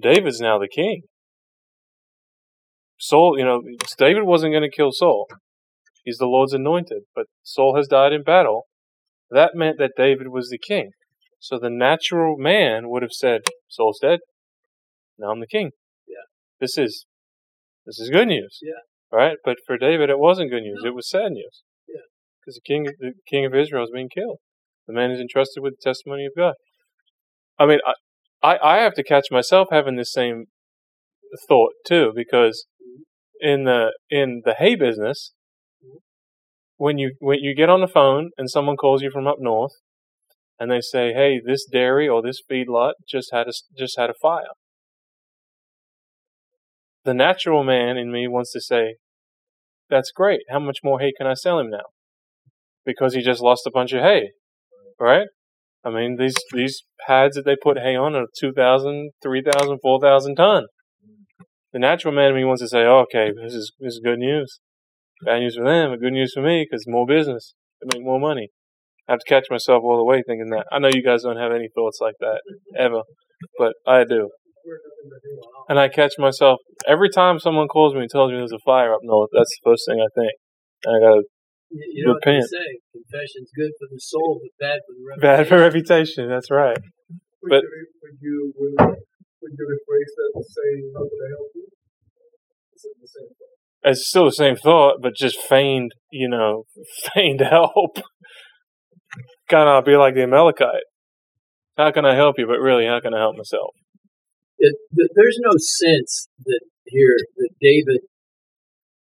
David's 0.00 0.40
now 0.40 0.58
the 0.58 0.68
king. 0.68 1.02
Saul, 2.98 3.38
you 3.38 3.44
know, 3.44 3.62
David 3.98 4.24
wasn't 4.24 4.52
going 4.52 4.68
to 4.68 4.74
kill 4.74 4.90
Saul. 4.92 5.26
He's 6.04 6.18
the 6.18 6.26
Lord's 6.26 6.52
anointed, 6.52 7.02
but 7.14 7.26
Saul 7.42 7.76
has 7.76 7.88
died 7.88 8.12
in 8.12 8.22
battle. 8.22 8.64
That 9.30 9.52
meant 9.54 9.78
that 9.78 9.92
David 9.96 10.28
was 10.28 10.48
the 10.48 10.58
king. 10.58 10.90
So 11.38 11.58
the 11.58 11.70
natural 11.70 12.36
man 12.38 12.88
would 12.88 13.02
have 13.02 13.12
said, 13.12 13.40
"Saul's 13.68 13.98
dead. 14.00 14.20
Now 15.18 15.30
I'm 15.30 15.40
the 15.40 15.46
king." 15.46 15.70
Yeah. 16.06 16.24
This 16.60 16.78
is 16.78 17.06
this 17.86 17.98
is 17.98 18.10
good 18.10 18.28
news. 18.28 18.58
Yeah. 18.62 18.84
Right, 19.12 19.38
but 19.44 19.56
for 19.66 19.76
David, 19.76 20.08
it 20.08 20.20
wasn't 20.20 20.50
good 20.50 20.62
news. 20.62 20.80
No. 20.84 20.90
It 20.90 20.94
was 20.94 21.10
sad 21.10 21.32
news. 21.32 21.62
Yeah. 21.88 22.06
Because 22.40 22.54
the 22.54 22.66
king, 22.66 22.84
the 23.00 23.12
king 23.28 23.44
of 23.44 23.54
Israel, 23.54 23.82
is 23.82 23.90
being 23.92 24.08
killed. 24.08 24.38
The 24.86 24.92
man 24.92 25.10
is 25.10 25.20
entrusted 25.20 25.62
with 25.62 25.74
the 25.74 25.90
testimony 25.90 26.26
of 26.26 26.32
God. 26.36 26.54
I 27.60 27.66
mean, 27.66 27.78
I, 28.42 28.58
I, 28.64 28.78
have 28.78 28.94
to 28.94 29.04
catch 29.04 29.26
myself 29.30 29.68
having 29.70 29.96
the 29.96 30.06
same 30.06 30.46
thought 31.46 31.72
too, 31.86 32.10
because 32.16 32.66
in 33.38 33.64
the 33.64 33.92
in 34.08 34.40
the 34.46 34.54
hay 34.54 34.76
business, 34.76 35.34
when 36.78 36.96
you 36.96 37.14
when 37.18 37.40
you 37.40 37.54
get 37.54 37.68
on 37.68 37.82
the 37.82 37.86
phone 37.86 38.30
and 38.38 38.48
someone 38.48 38.76
calls 38.76 39.02
you 39.02 39.10
from 39.10 39.26
up 39.26 39.36
north, 39.38 39.72
and 40.58 40.70
they 40.70 40.80
say, 40.80 41.12
"Hey, 41.12 41.38
this 41.44 41.66
dairy 41.70 42.08
or 42.08 42.22
this 42.22 42.40
feedlot 42.50 42.94
just 43.06 43.30
had 43.30 43.46
a 43.46 43.52
just 43.76 43.98
had 43.98 44.08
a 44.08 44.14
fire." 44.14 44.54
The 47.04 47.12
natural 47.14 47.62
man 47.62 47.98
in 47.98 48.10
me 48.10 48.26
wants 48.26 48.52
to 48.52 48.60
say, 48.62 48.96
"That's 49.90 50.12
great. 50.12 50.40
How 50.48 50.60
much 50.60 50.78
more 50.82 50.98
hay 50.98 51.12
can 51.12 51.26
I 51.26 51.34
sell 51.34 51.58
him 51.58 51.68
now?" 51.68 51.92
Because 52.86 53.12
he 53.12 53.20
just 53.20 53.42
lost 53.42 53.66
a 53.66 53.70
bunch 53.70 53.92
of 53.92 54.00
hay, 54.00 54.30
right? 54.98 55.28
I 55.84 55.90
mean, 55.90 56.16
these 56.16 56.36
these 56.52 56.82
pads 57.06 57.36
that 57.36 57.44
they 57.44 57.56
put 57.60 57.78
hay 57.78 57.96
on 57.96 58.14
are 58.14 58.26
2,000, 58.38 59.10
3,000, 59.22 59.78
4,000 59.82 60.34
ton. 60.36 60.64
The 61.72 61.78
natural 61.78 62.14
man 62.14 62.30
in 62.30 62.36
me 62.36 62.44
wants 62.44 62.62
to 62.62 62.68
say, 62.68 62.84
oh, 62.84 63.04
"Okay, 63.08 63.30
this 63.32 63.54
is 63.54 63.72
this 63.78 63.94
is 63.94 64.00
good 64.04 64.18
news. 64.18 64.60
Bad 65.24 65.40
news 65.40 65.56
for 65.56 65.64
them, 65.64 65.90
but 65.90 66.00
good 66.00 66.12
news 66.12 66.32
for 66.34 66.42
me 66.42 66.66
because 66.68 66.84
more 66.86 67.06
business 67.06 67.54
to 67.82 67.96
make 67.96 68.04
more 68.04 68.20
money." 68.20 68.48
I 69.08 69.12
have 69.12 69.20
to 69.20 69.28
catch 69.28 69.46
myself 69.50 69.82
all 69.82 69.96
the 69.96 70.04
way 70.04 70.22
thinking 70.24 70.50
that. 70.50 70.66
I 70.70 70.78
know 70.78 70.88
you 70.88 71.02
guys 71.02 71.22
don't 71.22 71.36
have 71.36 71.52
any 71.52 71.68
thoughts 71.74 71.98
like 72.00 72.14
that 72.20 72.42
ever, 72.78 73.02
but 73.58 73.72
I 73.86 74.04
do. 74.04 74.30
And 75.68 75.78
I 75.80 75.88
catch 75.88 76.12
myself 76.18 76.58
every 76.86 77.08
time 77.08 77.38
someone 77.38 77.66
calls 77.68 77.94
me 77.94 78.02
and 78.02 78.10
tells 78.10 78.30
me 78.30 78.36
there's 78.38 78.52
a 78.52 78.58
fire 78.64 78.92
up 78.94 79.00
north. 79.02 79.30
That's 79.32 79.50
the 79.50 79.70
first 79.70 79.84
thing 79.88 80.00
I 80.00 80.10
think. 80.14 80.32
And 80.84 80.96
I 80.96 81.08
gotta 81.08 81.22
You, 81.70 81.86
you 81.94 82.06
know 82.06 82.12
what 82.14 82.22
they 82.24 82.40
say? 82.40 82.68
Confession's 82.92 83.50
good 83.54 83.70
for 83.78 83.86
the 83.90 84.00
soul, 84.00 84.40
but 84.42 84.50
bad 84.58 84.78
for 84.86 84.92
the 84.94 85.04
reputation. 85.06 85.22
bad 85.36 85.48
for 85.48 85.58
reputation. 85.58 86.28
That's 86.28 86.50
right. 86.50 86.78
Would 87.42 87.50
But- 87.50 87.62
you, 87.62 87.86
would 88.02 88.16
you 88.20 88.52
would, 88.56 88.74
would 88.76 89.52
you 89.56 89.64
rephrase 89.70 90.12
that 90.18 90.30
to 90.34 90.44
say 90.44 90.68
how 90.94 91.02
can 91.06 91.18
I 91.24 91.28
help 91.30 91.50
you? 91.54 91.66
Is 92.74 92.84
it 92.84 92.96
the 93.00 93.08
same 93.08 93.28
thing? 93.28 93.54
It's 93.82 94.08
still 94.08 94.26
the 94.26 94.32
same 94.32 94.56
thought, 94.56 95.00
but 95.00 95.14
just 95.14 95.38
feigned. 95.40 95.92
You 96.10 96.28
know, 96.28 96.64
feigned 97.14 97.40
help. 97.40 97.98
kind 99.48 99.68
of 99.68 99.84
be 99.84 99.96
like 99.96 100.14
the 100.14 100.22
Amalekite. 100.24 100.84
How 101.78 101.90
can 101.92 102.04
I 102.04 102.14
help 102.14 102.36
you? 102.38 102.46
But 102.46 102.58
really, 102.58 102.86
how 102.86 103.00
can 103.00 103.14
I 103.14 103.18
help 103.20 103.36
myself? 103.36 103.70
it, 104.58 104.76
there's 105.14 105.38
no 105.40 105.52
sense 105.56 106.28
that 106.44 106.60
here 106.84 107.16
that 107.38 107.48
David, 107.62 108.02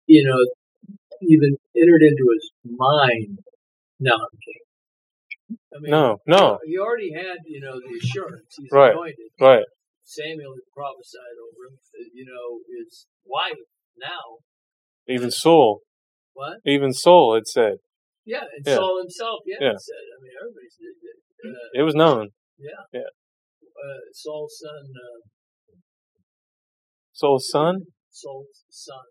you 0.06 0.22
know, 0.28 0.36
even 1.22 1.56
entered 1.76 2.02
into 2.02 2.24
his 2.34 2.50
mind. 2.64 3.38
No, 4.00 4.14
I'm 4.14 4.38
kidding. 4.44 4.66
I 5.74 5.78
mean, 5.80 5.90
No, 5.90 6.18
no, 6.26 6.58
He 6.64 6.78
already 6.78 7.12
had, 7.12 7.38
you 7.46 7.60
know, 7.60 7.78
the 7.80 7.96
assurance. 7.96 8.54
He's 8.56 8.70
Right. 8.72 8.92
anointed. 8.92 9.30
right. 9.40 9.66
Samuel 10.04 10.54
had 10.54 10.66
prophesied 10.72 11.36
over 11.42 11.66
him. 11.68 11.78
uh, 11.78 12.08
You 12.12 12.24
know, 12.26 12.60
his 12.78 13.06
wife 13.24 13.58
now. 13.96 14.38
Even 15.08 15.30
Saul, 15.30 15.82
What? 16.34 16.58
even 16.64 16.92
Saul 16.92 17.34
had 17.34 17.46
said 17.46 17.78
Yeah, 18.24 18.42
and 18.42 18.66
Yeah. 18.66 18.74
Saul 18.76 18.98
himself. 18.98 19.40
Yeah, 19.46 19.58
Yeah. 19.60 19.76
said. 19.76 20.04
I 20.16 20.22
mean, 20.22 20.32
everybody 20.40 20.68
said. 20.68 20.94
Uh, 21.44 21.68
it 21.74 21.82
was 21.82 21.94
known. 21.94 22.32
Yeah, 22.58 23.02
uh, 23.02 24.00
Saul's 24.12 24.58
son. 24.58 24.92
Uh, 24.96 25.20
Saul's 27.12 27.48
son, 27.48 27.86
Saul's 28.10 28.64
son. 28.68 29.06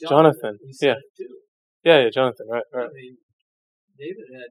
Jonathan, 0.00 0.58
said 0.72 0.86
yeah. 0.86 0.94
too. 1.16 1.34
yeah, 1.84 1.98
yeah, 2.04 2.10
Jonathan, 2.12 2.46
right, 2.50 2.64
right, 2.72 2.90
I 2.90 2.92
mean, 2.92 3.16
David 3.98 4.28
had, 4.34 4.50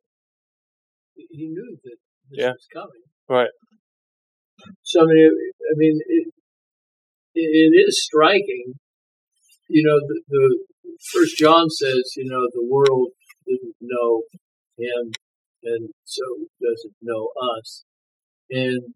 he 1.16 1.48
knew 1.48 1.78
that 1.84 1.98
this 2.30 2.40
Yeah. 2.40 2.52
was 2.52 2.68
coming. 2.74 3.04
right. 3.30 3.50
So, 4.84 5.02
I 5.02 5.06
mean, 5.06 5.18
it, 5.26 5.56
I 5.70 5.74
mean, 5.76 6.00
it, 6.08 6.28
it, 7.36 7.50
it 7.54 7.72
is 7.88 8.02
striking. 8.04 8.74
You 9.68 9.84
know, 9.84 10.00
the, 10.00 10.22
the 10.28 10.46
First 11.12 11.38
John 11.38 11.70
says, 11.70 12.14
you 12.16 12.26
know, 12.26 12.48
the 12.54 12.66
world 12.66 13.10
didn't 13.46 13.76
know 13.82 14.24
him, 14.78 15.12
and 15.64 15.90
so 16.06 16.24
doesn't 16.62 16.96
know 17.02 17.30
us. 17.60 17.84
And 18.50 18.94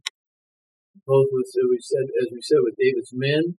both 1.06 1.28
with, 1.32 1.48
as 1.50 1.68
we 1.70 1.80
said, 1.82 2.06
as 2.22 2.28
we 2.32 2.40
said, 2.42 2.60
with 2.62 2.76
David's 2.80 3.12
men 3.14 3.58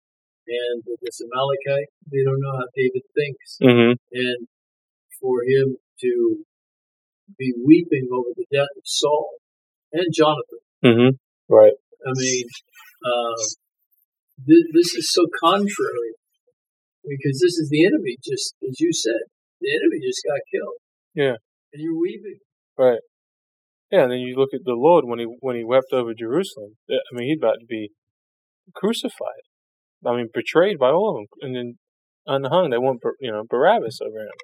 and 0.51 0.83
with 0.83 0.99
this 1.01 1.23
Amalekite, 1.23 1.91
they 2.11 2.27
don't 2.27 2.43
know 2.43 2.59
how 2.59 2.67
David 2.75 3.07
thinks. 3.15 3.59
Mm-hmm. 3.63 3.95
and 4.13 4.41
for 5.21 5.45
him 5.45 5.77
to 6.01 6.45
be 7.39 7.53
weeping 7.55 8.09
over 8.11 8.31
the 8.35 8.47
death 8.51 8.73
of 8.77 8.83
Saul 8.85 9.37
and 9.93 10.09
Jonathan. 10.13 10.63
Mm-hmm. 10.85 11.11
Right. 11.53 11.77
I 12.07 12.13
mean, 12.17 12.47
uh, 13.05 13.43
th- 14.49 14.71
this 14.73 14.95
is 14.95 15.13
so 15.13 15.27
contrary 15.39 16.17
because 17.05 17.39
this 17.41 17.57
is 17.61 17.69
the 17.71 17.85
enemy, 17.85 18.17
just 18.25 18.57
as 18.67 18.81
you 18.81 18.93
said. 18.93 19.29
The 19.61 19.71
enemy 19.77 20.01
just 20.01 20.25
got 20.25 20.41
killed. 20.51 20.81
Yeah. 21.15 21.37
And 21.73 21.83
you're 21.83 22.01
weeping. 22.01 22.41
Right. 22.79 23.01
Yeah, 23.93 24.05
and 24.05 24.13
then 24.13 24.21
you 24.21 24.37
look 24.37 24.55
at 24.55 24.65
the 24.65 24.79
Lord 24.79 25.05
when 25.05 25.19
he 25.19 25.27
when 25.41 25.57
he 25.57 25.65
wept 25.65 25.93
over 25.93 26.15
Jerusalem. 26.15 26.77
I 26.89 26.95
mean, 27.13 27.29
he'd 27.29 27.43
about 27.43 27.59
to 27.61 27.67
be 27.67 27.91
crucified. 28.75 29.45
I 30.07 30.17
mean, 30.17 30.29
betrayed 30.33 30.79
by 30.79 30.91
all 30.91 31.11
of 31.11 31.17
them, 31.17 31.27
and 31.43 31.57
then 31.57 31.79
unhung. 32.27 32.71
They 32.71 32.79
want 32.79 33.01
you 33.21 33.31
know 33.31 33.45
Barabbas 33.49 34.01
over 34.01 34.21
him. 34.21 34.39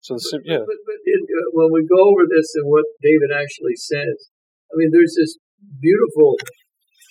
So 0.00 0.14
the, 0.14 0.20
sim- 0.20 0.42
yeah, 0.44 0.64
But, 0.64 0.80
but 0.86 1.00
it, 1.04 1.20
uh, 1.28 1.50
when 1.52 1.72
we 1.72 1.86
go 1.86 2.08
over 2.08 2.24
this 2.24 2.54
and 2.54 2.64
what 2.66 2.84
David 3.02 3.30
actually 3.34 3.76
says, 3.76 4.32
I 4.72 4.76
mean, 4.76 4.90
there's 4.92 5.14
this 5.18 5.36
beautiful 5.80 6.36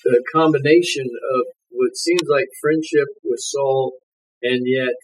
uh, 0.09 0.21
combination 0.33 1.05
of 1.05 1.41
what 1.69 1.95
seems 1.95 2.25
like 2.27 2.47
friendship 2.59 3.07
with 3.23 3.39
Saul 3.39 3.93
and 4.41 4.65
yet 4.65 4.97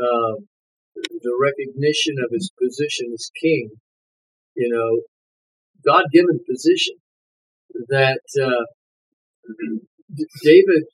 um, 0.00 0.48
the 0.94 1.34
recognition 1.40 2.16
of 2.22 2.30
his 2.32 2.50
position 2.60 3.08
as 3.14 3.30
king. 3.40 3.70
You 4.54 4.68
know, 4.68 5.02
God 5.84 6.04
given 6.12 6.40
position 6.48 6.96
that 7.88 8.20
uh, 8.40 8.64
David, 10.42 10.84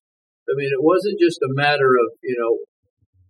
I 0.50 0.52
mean, 0.58 0.70
it 0.74 0.82
wasn't 0.82 1.20
just 1.22 1.38
a 1.46 1.54
matter 1.54 1.86
of, 2.02 2.08
you 2.22 2.34
know, 2.34 2.58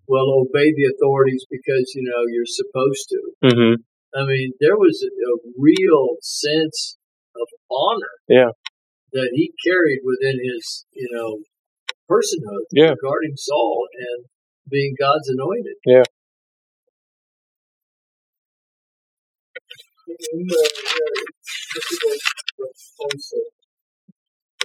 well, 0.08 0.42
obey 0.42 0.72
the 0.72 0.90
authorities 0.96 1.44
because, 1.50 1.92
you 1.94 2.02
know, 2.02 2.24
you're 2.32 2.48
supposed 2.48 3.06
to. 3.12 3.20
mm-hmm. 3.52 3.74
I 4.16 4.26
mean, 4.26 4.50
there 4.58 4.74
was 4.76 5.04
a, 5.06 5.10
a 5.12 5.34
real 5.54 6.16
sense 6.20 6.96
of 7.36 7.46
honor 7.70 8.14
Yeah. 8.26 8.50
that 9.12 9.30
he 9.34 9.52
carried 9.62 10.00
within 10.02 10.40
his, 10.42 10.86
you 10.92 11.08
know, 11.12 11.38
personhood 12.10 12.66
Yeah. 12.72 12.90
regarding 12.90 13.36
Saul 13.36 13.86
and 13.94 14.24
being 14.68 14.94
God's 14.98 15.28
anointed. 15.28 15.76
In 20.08 20.42
the 20.42 20.58
uh, 20.58 21.22
difficult 21.74 22.20
concept, 22.98 23.54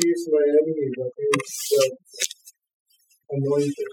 he 0.01 0.07
is 0.09 0.29
my 0.31 0.41
enemy, 0.41 0.89
but 0.97 1.11
he 1.17 1.27
is 1.37 2.34
anointed. 3.35 3.91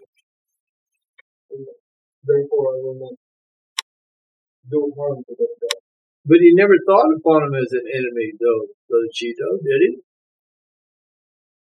Therefore, 2.24 2.66
I 2.74 2.78
will 2.82 2.98
not 3.02 3.16
do 4.70 4.92
harm 4.96 5.24
to 5.26 5.34
that 5.36 5.54
guy. 5.60 5.78
But 6.24 6.38
he 6.38 6.54
never 6.54 6.78
thought 6.86 7.10
upon 7.18 7.50
him 7.50 7.54
as 7.58 7.72
an 7.72 7.86
enemy, 7.90 8.32
though, 8.38 8.70
Brother 8.88 9.10
Cheeto, 9.10 9.58
did 9.58 9.80
he? 9.82 9.92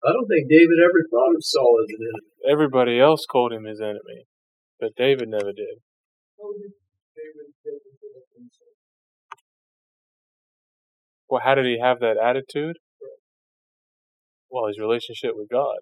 I 0.04 0.12
don't 0.12 0.28
think 0.28 0.48
David 0.48 0.78
ever 0.80 1.04
thought 1.10 1.34
of 1.36 1.42
Saul 1.44 1.84
as 1.84 1.90
an 1.90 2.06
enemy. 2.06 2.30
everybody 2.48 3.00
else 3.00 3.26
called 3.26 3.52
him 3.52 3.64
his 3.64 3.80
enemy, 3.80 4.24
but 4.80 4.94
David 4.96 5.28
never 5.28 5.52
did. 5.52 5.82
How 6.38 6.52
did 6.54 6.72
David 7.16 7.52
get 7.64 7.74
into 7.74 8.06
that 8.14 8.26
concept? 8.32 8.78
Well, 11.28 11.42
how 11.44 11.54
did 11.56 11.66
he 11.66 11.78
have 11.82 12.00
that 12.00 12.16
attitude? 12.16 12.78
Well, 14.50 14.68
his 14.68 14.78
relationship 14.78 15.32
with 15.34 15.50
God. 15.50 15.78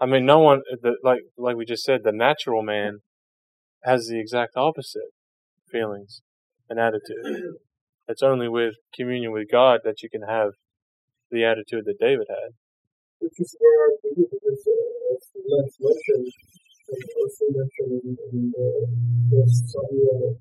I 0.00 0.06
mean, 0.06 0.26
no 0.26 0.40
one, 0.40 0.62
the, 0.82 0.96
like 1.02 1.22
like 1.38 1.56
we 1.56 1.64
just 1.64 1.84
said, 1.84 2.00
the 2.02 2.12
natural 2.12 2.62
man 2.62 2.98
has 3.84 4.08
the 4.08 4.18
exact 4.18 4.56
opposite 4.56 5.12
feelings 5.70 6.20
and 6.68 6.78
attitude. 6.78 7.56
It's 8.06 8.22
only 8.22 8.48
with 8.48 8.74
communion 8.94 9.32
with 9.32 9.50
God 9.50 9.80
that 9.84 10.02
you 10.02 10.10
can 10.10 10.22
have 10.28 10.50
the 11.30 11.42
attitude 11.44 11.84
that 11.86 11.98
David 11.98 12.26
had. 12.28 12.52
Which 13.18 13.40
is 13.40 13.56
where 13.58 13.88
I 13.88 13.96
believe 14.02 14.28
it 14.30 14.44
is, 14.44 14.68
as 15.16 15.76
mentioned, 15.80 16.32
also 17.16 17.44
mentioned 17.48 18.02
in, 18.04 18.16
in 18.32 18.52
uh, 18.52 18.84
First 19.32 19.72
Samuel, 19.72 20.36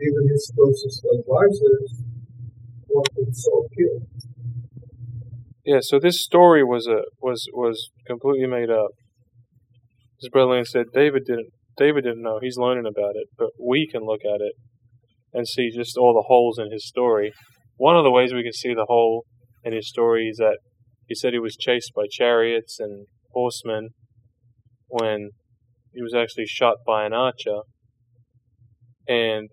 even 0.00 0.28
his 0.28 0.50
closest 0.56 1.04
advisors 1.04 2.02
wanted 2.88 3.36
Saul 3.36 3.68
killed. 3.76 4.06
Yeah, 5.70 5.78
so 5.82 6.00
this 6.00 6.20
story 6.20 6.64
was 6.64 6.88
a 6.88 7.02
was 7.22 7.46
was 7.52 7.90
completely 8.04 8.48
made 8.48 8.70
up. 8.70 8.90
As 10.20 10.28
Brother 10.28 10.54
Lance 10.54 10.72
said, 10.72 10.86
David 10.92 11.22
didn't 11.24 11.50
David 11.76 12.02
didn't 12.02 12.24
know. 12.24 12.40
He's 12.42 12.56
learning 12.56 12.86
about 12.86 13.14
it, 13.14 13.28
but 13.38 13.50
we 13.56 13.88
can 13.88 14.04
look 14.04 14.22
at 14.24 14.40
it 14.40 14.54
and 15.32 15.46
see 15.46 15.70
just 15.70 15.96
all 15.96 16.12
the 16.12 16.26
holes 16.26 16.58
in 16.58 16.72
his 16.72 16.88
story. 16.88 17.30
One 17.76 17.96
of 17.96 18.02
the 18.02 18.10
ways 18.10 18.32
we 18.32 18.42
can 18.42 18.52
see 18.52 18.74
the 18.74 18.86
hole 18.88 19.26
in 19.62 19.72
his 19.72 19.88
story 19.88 20.26
is 20.26 20.38
that 20.38 20.58
he 21.06 21.14
said 21.14 21.34
he 21.34 21.38
was 21.38 21.54
chased 21.54 21.92
by 21.94 22.06
chariots 22.10 22.80
and 22.80 23.06
horsemen 23.30 23.90
when 24.88 25.30
he 25.92 26.02
was 26.02 26.14
actually 26.14 26.46
shot 26.46 26.78
by 26.84 27.06
an 27.06 27.12
archer. 27.12 27.60
And 29.06 29.50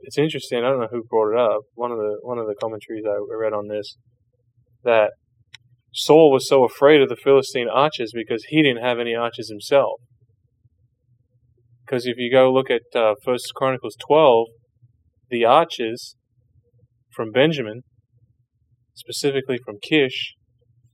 it's 0.00 0.18
interesting. 0.18 0.58
I 0.58 0.68
don't 0.68 0.80
know 0.80 0.88
who 0.90 1.04
brought 1.08 1.32
it 1.32 1.40
up. 1.40 1.62
One 1.72 1.90
of 1.90 1.96
the 1.96 2.18
one 2.20 2.36
of 2.36 2.46
the 2.46 2.54
commentaries 2.60 3.04
I 3.08 3.16
read 3.34 3.54
on 3.54 3.68
this 3.68 3.96
that 4.84 5.12
Saul 5.92 6.32
was 6.32 6.48
so 6.48 6.64
afraid 6.64 7.02
of 7.02 7.08
the 7.08 7.16
Philistine 7.16 7.68
archers 7.68 8.12
because 8.14 8.44
he 8.48 8.62
didn't 8.62 8.82
have 8.82 8.98
any 8.98 9.14
archers 9.14 9.50
himself. 9.50 10.00
Because 11.84 12.06
if 12.06 12.16
you 12.16 12.32
go 12.32 12.50
look 12.50 12.70
at 12.70 12.82
uh, 12.98 13.14
First 13.24 13.52
Chronicles 13.54 13.96
twelve, 14.06 14.46
the 15.28 15.44
archers 15.44 16.16
from 17.14 17.30
Benjamin, 17.30 17.82
specifically 18.94 19.58
from 19.64 19.76
Kish, 19.82 20.34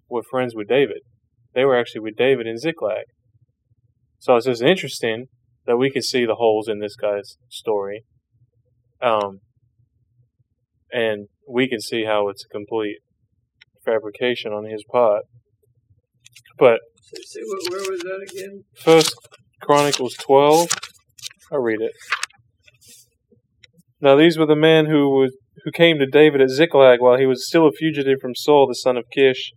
were 0.09 0.23
friends 0.29 0.55
with 0.57 0.69
David. 0.69 1.03
They 1.55 1.65
were 1.65 1.79
actually 1.79 2.01
with 2.01 2.17
David 2.17 2.47
in 2.47 2.59
Ziklag. 2.59 3.05
So 4.19 4.35
it's 4.37 4.47
just 4.47 4.63
interesting 4.63 5.27
that 5.67 5.77
we 5.77 5.91
can 5.91 6.03
see 6.03 6.25
the 6.25 6.37
holes 6.37 6.69
in 6.69 6.81
this 6.81 6.97
guy's 6.97 7.37
story. 7.49 8.03
Um, 9.01 9.41
and 10.91 11.29
we 11.49 11.69
can 11.69 11.81
see 11.81 12.05
how 12.05 12.29
it's 12.29 12.45
a 12.45 12.53
complete 12.53 12.97
fabrication 13.89 14.53
on 14.53 14.65
his 14.65 14.85
part. 14.93 15.23
But 16.59 16.81
Say, 17.25 17.41
where, 17.41 17.81
where 17.81 17.91
was 17.91 18.01
that 18.01 18.29
again? 18.31 18.65
First 18.77 19.15
Chronicles 19.63 20.15
12, 20.15 20.69
I'll 21.51 21.59
read 21.59 21.81
it. 21.81 21.93
Now 24.01 24.15
these 24.15 24.39
were 24.39 24.47
the 24.47 24.55
men 24.55 24.87
who 24.87 25.09
was, 25.09 25.35
who 25.65 25.73
came 25.73 25.99
to 25.99 26.07
David 26.07 26.43
at 26.43 26.51
Ziklag 26.51 27.01
while 27.01 27.19
he 27.19 27.27
was 27.27 27.47
still 27.47 27.67
a 27.67 27.73
fugitive 27.73 28.19
from 28.21 28.35
Saul 28.35 28.67
the 28.69 28.75
son 28.75 28.97
of 28.97 29.05
Kish, 29.13 29.53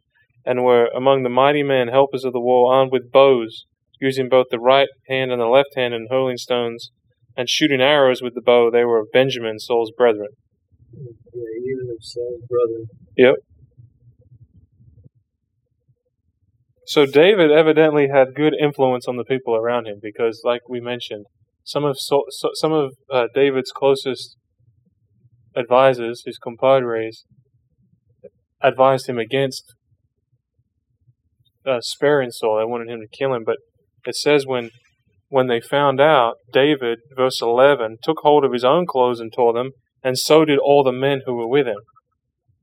and 0.46 0.64
were 0.64 0.88
among 0.96 1.24
the 1.24 1.30
mighty 1.30 1.62
men, 1.62 1.90
helpers 1.90 2.24
of 2.24 2.34
the 2.34 2.40
war, 2.40 2.74
armed 2.74 2.92
with 2.92 3.12
bows, 3.12 3.66
using 4.00 4.30
both 4.30 4.48
the 4.50 4.60
right 4.60 4.88
hand 5.10 5.32
and 5.32 5.42
the 5.42 5.46
left 5.46 5.76
hand 5.76 5.94
in 5.94 6.08
hurling 6.10 6.38
stones, 6.38 6.92
and 7.36 7.50
shooting 7.50 7.82
arrows 7.82 8.22
with 8.22 8.34
the 8.34 8.42
bow. 8.42 8.72
They 8.72 8.86
were 8.86 9.00
of 9.00 9.08
Benjamin, 9.14 9.60
Saul's 9.60 9.92
brethren. 9.96 10.30
Yeah, 10.94 11.42
even 11.42 11.90
of 11.92 11.98
Saul's 12.02 12.42
brother. 12.50 12.86
Yep. 13.18 13.36
So 16.92 17.06
David 17.06 17.52
evidently 17.54 18.10
had 18.10 18.36
good 18.36 18.54
influence 18.54 19.08
on 19.08 19.16
the 19.16 19.24
people 19.24 19.56
around 19.56 19.88
him 19.88 20.00
because, 20.02 20.42
like 20.44 20.68
we 20.68 20.82
mentioned, 20.82 21.26
some 21.64 21.86
of 21.86 21.96
Saul, 21.98 22.26
so, 22.32 22.50
some 22.56 22.74
of 22.74 22.92
uh, 23.10 23.28
David's 23.34 23.72
closest 23.72 24.36
advisors, 25.56 26.24
his 26.26 26.38
compadres, 26.38 27.24
advised 28.62 29.08
him 29.08 29.18
against 29.18 29.74
uh, 31.66 31.80
sparing 31.80 32.30
Saul. 32.30 32.58
They 32.58 32.66
wanted 32.66 32.90
him 32.90 33.00
to 33.00 33.18
kill 33.18 33.34
him, 33.36 33.46
but 33.46 33.56
it 34.06 34.18
says 34.18 34.46
when 34.46 34.72
when 35.30 35.48
they 35.48 35.62
found 35.62 36.02
out, 36.02 36.34
David, 36.52 37.00
verse 37.16 37.42
eleven, 37.42 38.00
took 38.04 38.18
hold 38.22 38.44
of 38.44 38.52
his 38.52 38.66
own 38.66 38.86
clothes 38.86 39.22
and 39.22 39.32
tore 39.34 39.54
them, 39.54 39.70
and 40.04 40.20
so 40.20 40.44
did 40.44 40.60
all 40.60 40.84
the 40.84 40.92
men 40.92 41.22
who 41.26 41.36
were 41.36 41.48
with 41.48 41.68
him, 41.68 41.80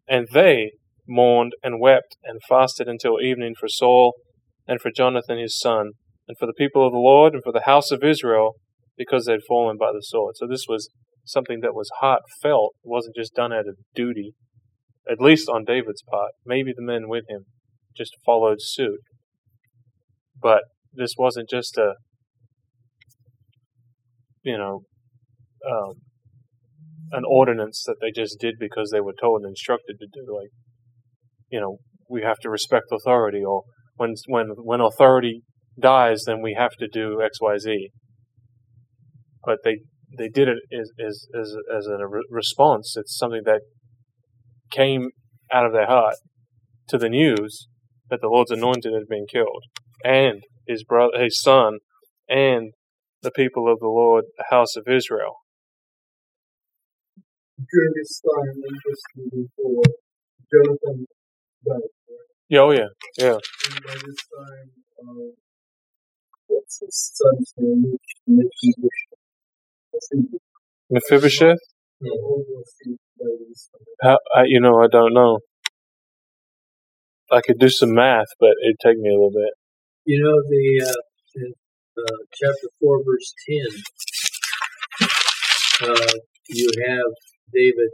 and 0.07 0.29
they 0.35 0.73
mourned 1.09 1.53
and 1.63 1.81
wept 1.81 2.17
and 2.25 2.41
fasted 2.49 2.87
until 2.89 3.21
evening 3.21 3.55
for 3.59 3.69
Saul 3.69 4.15
and 4.67 4.81
for 4.81 4.91
Jonathan 4.95 5.39
his 5.39 5.59
son, 5.59 5.93
and 6.29 6.37
for 6.39 6.45
the 6.45 6.53
people 6.53 6.87
of 6.87 6.93
the 6.93 6.99
Lord 6.99 7.33
and 7.33 7.43
for 7.43 7.53
the 7.53 7.63
house 7.65 7.91
of 7.91 8.05
Israel, 8.05 8.57
because 8.99 9.25
they 9.25 9.33
had 9.33 9.41
fallen 9.49 9.79
by 9.79 9.93
the 9.93 10.03
sword. 10.03 10.35
So 10.37 10.47
this 10.47 10.67
was 10.69 10.91
something 11.25 11.61
that 11.63 11.75
was 11.75 11.91
heartfelt. 12.01 12.75
It 12.85 12.89
wasn't 12.89 13.17
just 13.17 13.35
done 13.35 13.53
out 13.53 13.67
of 13.67 13.77
duty, 13.95 14.35
at 15.11 15.21
least 15.21 15.49
on 15.49 15.65
David's 15.65 16.03
part. 16.03 16.33
Maybe 16.45 16.73
the 16.77 16.83
men 16.83 17.09
with 17.09 17.25
him 17.29 17.47
just 17.97 18.13
followed 18.27 18.59
suit. 18.61 19.01
But 20.41 20.63
this 20.93 21.15
wasn't 21.17 21.49
just 21.49 21.79
a, 21.79 21.95
you 24.43 24.59
know, 24.59 24.83
um, 25.69 25.95
an 27.13 27.23
ordinance 27.27 27.85
that 27.87 27.97
they 28.01 28.11
just 28.11 28.39
did 28.39 28.57
because 28.61 28.91
they 28.91 29.01
were 29.01 29.15
told 29.19 29.43
and 29.43 29.51
instructed 29.51 29.97
to 29.99 30.07
do. 30.13 30.35
Like, 30.35 30.51
you 31.51 31.61
know, 31.61 31.79
we 32.09 32.23
have 32.23 32.39
to 32.39 32.51
respect 32.51 32.87
authority, 32.93 33.43
or 33.45 33.63
when 33.97 34.15
when 34.27 34.49
when 34.57 34.81
authority 34.81 35.43
dies, 35.79 36.25
then 36.25 36.41
we 36.43 36.55
have 36.55 36.73
to 36.79 36.89
do 36.89 37.23
X, 37.23 37.41
Y, 37.41 37.59
Z. 37.59 37.91
But 39.45 39.59
they 39.65 39.79
they 40.17 40.29
did 40.29 40.49
it 40.49 40.59
as 40.73 40.91
as 41.05 41.27
as, 41.39 41.57
as 41.75 41.87
a 41.87 42.07
re- 42.07 42.27
response. 42.31 42.97
It's 42.97 43.17
something 43.17 43.43
that 43.45 43.61
came 44.71 45.11
out 45.53 45.67
of 45.67 45.73
their 45.73 45.87
heart 45.87 46.17
to 46.89 46.99
the 46.99 47.09
news 47.09 47.69
that 48.11 48.21
the 48.21 48.29
Lord's 48.29 48.51
anointed 48.51 48.93
had 48.93 49.09
been 49.09 49.27
killed, 49.27 49.65
and 50.05 50.43
his 50.67 50.85
brother, 50.85 51.19
his 51.19 51.41
son, 51.41 51.79
and 52.29 52.73
the 53.23 53.31
people 53.31 53.71
of 53.71 53.81
the 53.81 53.89
Lord, 53.89 54.25
the 54.37 54.45
house 54.51 54.77
of 54.77 54.85
Israel. 54.89 55.37
During 57.59 57.93
this 57.97 58.21
time, 58.21 58.55
interesting 58.69 59.49
for 59.57 59.83
Jonathan 60.53 61.07
Yeah, 62.49 62.61
oh 62.61 62.71
yeah, 62.71 62.89
yeah. 63.19 63.39
And 63.71 63.85
by 63.85 63.95
this 63.95 64.17
time, 64.33 64.71
what's 66.47 66.81
his 66.81 67.13
son's 67.15 67.53
name? 67.59 67.99
Mephibosheth. 70.91 71.59
How, 74.03 74.19
I, 74.35 74.45
you 74.47 74.61
know, 74.61 74.81
I 74.83 74.87
don't 74.91 75.13
know. 75.13 75.41
I 77.31 77.41
could 77.43 77.59
do 77.59 77.69
some 77.69 77.95
math, 77.95 78.29
but 78.41 78.53
it'd 78.65 78.79
take 78.83 78.99
me 78.99 79.11
a 79.11 79.13
little 79.13 79.31
bit. 79.31 79.53
You 80.05 80.23
know 80.23 80.41
the 80.49 80.87
uh, 80.89 81.03
in 81.35 81.53
uh, 81.99 82.17
chapter 82.33 82.69
four, 82.81 83.03
verse 83.05 83.35
ten. 83.47 83.83
Uh, 85.91 86.19
you 86.49 86.71
have 86.87 87.13
David 87.53 87.91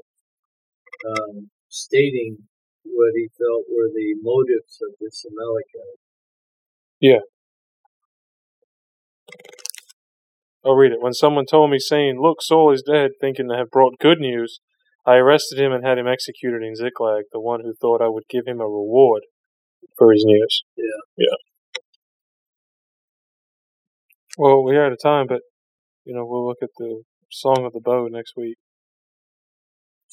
um, 1.08 1.50
stating 1.68 2.38
what 2.84 3.12
he 3.14 3.28
felt 3.36 3.64
were 3.68 3.88
the 3.92 4.14
motives 4.20 4.78
of 4.82 4.94
this 5.00 5.24
Amalekite. 5.24 6.00
Yeah. 7.00 7.24
I'll 10.64 10.76
read 10.76 10.92
it. 10.92 11.02
When 11.02 11.12
someone 11.12 11.44
told 11.44 11.70
me, 11.70 11.78
saying, 11.78 12.20
Look, 12.20 12.40
Saul 12.40 12.72
is 12.72 12.82
dead, 12.82 13.12
thinking 13.20 13.48
to 13.48 13.56
have 13.56 13.70
brought 13.70 13.98
good 13.98 14.18
news, 14.18 14.60
I 15.06 15.16
arrested 15.16 15.58
him 15.58 15.72
and 15.72 15.84
had 15.84 15.98
him 15.98 16.08
executed 16.08 16.62
in 16.62 16.74
Ziklag, 16.74 17.24
the 17.32 17.40
one 17.40 17.60
who 17.60 17.74
thought 17.74 18.00
I 18.00 18.08
would 18.08 18.24
give 18.30 18.46
him 18.46 18.60
a 18.60 18.64
reward 18.64 19.24
for 19.98 20.12
his 20.12 20.24
news. 20.24 20.64
Yeah. 20.76 20.84
Yeah. 21.18 21.36
Well, 24.38 24.64
we're 24.64 24.84
out 24.84 24.92
of 24.92 24.98
time, 25.02 25.26
but, 25.28 25.42
you 26.04 26.14
know, 26.14 26.24
we'll 26.24 26.46
look 26.46 26.62
at 26.62 26.70
the 26.78 27.02
Song 27.30 27.64
of 27.66 27.72
the 27.72 27.80
Bow 27.80 28.08
next 28.10 28.32
week. 28.36 28.56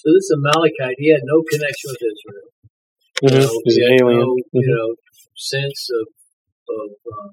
So 0.01 0.09
this 0.17 0.33
Amalekite, 0.33 0.97
he 0.97 1.13
had 1.13 1.21
no 1.29 1.43
connection 1.45 1.93
with 1.93 2.01
Israel. 2.01 2.49
You 3.21 3.29
Mm-hmm. 3.29 3.37
know, 3.37 3.61
He's 3.65 3.75
he 3.77 3.85
alien. 3.85 4.19
no, 4.19 4.35
you 4.37 4.61
Mhm. 4.65 4.75
know, 4.75 4.95
sense 5.35 5.89
of 5.93 6.07
of 6.69 6.89
uh, 7.13 7.29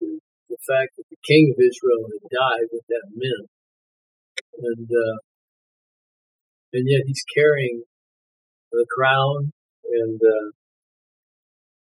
the, 0.00 0.56
fact 0.66 0.96
that 0.96 1.04
the 1.10 1.16
king 1.26 1.54
of 1.54 1.58
Israel 1.62 2.02
had 2.10 2.24
died, 2.30 2.66
what 2.70 2.82
that 2.88 3.06
meant, 3.14 3.48
and 4.58 4.88
uh, 4.90 5.18
and 6.72 6.88
yet 6.88 7.02
he's 7.06 7.22
carrying 7.36 7.84
the 8.72 8.86
crown 8.90 9.52
and 9.92 10.20
uh, 10.20 10.50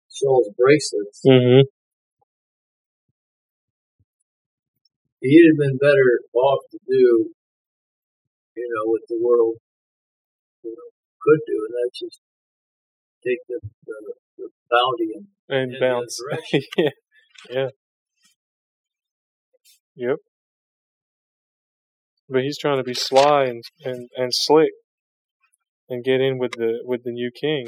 Saul's 0.08 0.50
bracelets. 0.58 1.22
Mm-hmm. 1.26 1.62
He'd 5.22 5.48
have 5.50 5.58
been 5.58 5.78
better 5.78 6.20
off 6.34 6.62
to 6.72 6.78
do, 6.88 7.34
you 8.56 8.68
know, 8.72 8.90
what 8.90 9.02
the 9.08 9.18
world 9.20 9.56
you 10.62 10.70
know, 10.70 10.88
could 11.20 11.40
do, 11.46 11.66
and 11.68 11.74
that's 11.76 11.98
just 12.00 12.20
take 13.24 13.38
the, 13.48 13.60
the, 13.86 14.14
the 14.38 14.48
bounty 14.70 15.12
and 15.14 15.26
And 15.48 15.80
bounce. 15.80 16.18
yeah. 16.76 16.90
Yeah. 17.50 17.68
Yep. 19.94 20.16
But 22.28 22.42
he's 22.42 22.58
trying 22.58 22.78
to 22.78 22.84
be 22.84 22.94
sly 22.94 23.44
and, 23.44 23.62
and, 23.84 24.08
and 24.16 24.30
slick 24.32 24.70
and 25.88 26.04
get 26.04 26.20
in 26.20 26.38
with 26.38 26.52
the 26.52 26.80
with 26.84 27.04
the 27.04 27.12
new 27.12 27.30
king. 27.30 27.66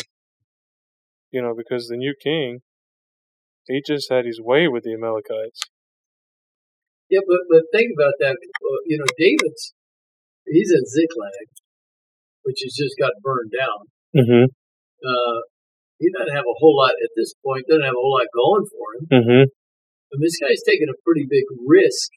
You 1.31 1.42
know, 1.42 1.55
because 1.57 1.87
the 1.87 1.96
new 1.96 2.14
king 2.22 2.61
he 3.68 3.83
just 3.87 4.11
had 4.11 4.24
his 4.24 4.40
way 4.40 4.66
with 4.66 4.85
the 4.85 4.94
Amalekites. 4.94 5.61
Yeah, 7.11 7.20
but 7.27 7.40
but 7.48 7.62
think 7.72 7.92
about 7.96 8.14
that. 8.20 8.37
Uh, 8.37 8.81
you 8.87 8.98
know, 8.98 9.07
David's 9.16 9.74
he's 10.50 10.72
at 10.72 10.87
Ziklag, 10.88 11.48
which 12.42 12.61
has 12.64 12.74
just 12.76 12.94
got 12.98 13.12
burned 13.22 13.52
down. 13.52 13.80
Mm-hmm. 14.16 14.44
Uh, 15.04 15.38
he 15.98 16.08
doesn't 16.14 16.34
have 16.34 16.46
a 16.46 16.58
whole 16.58 16.76
lot 16.78 16.94
at 17.02 17.11
this 17.16 17.34
point. 17.44 17.66
Doesn't 17.68 17.82
have 17.87 17.96
a 17.96 18.02
whole 18.02 18.16
lot 18.18 18.30
going 18.34 18.66
for 18.70 18.87
him. 18.94 19.02
Mm-hmm. 19.12 19.44
And 20.14 20.18
this 20.22 20.38
guy's 20.40 20.62
taking 20.64 20.88
a 20.88 20.96
pretty 21.04 21.26
big 21.28 21.44
risk 21.66 22.08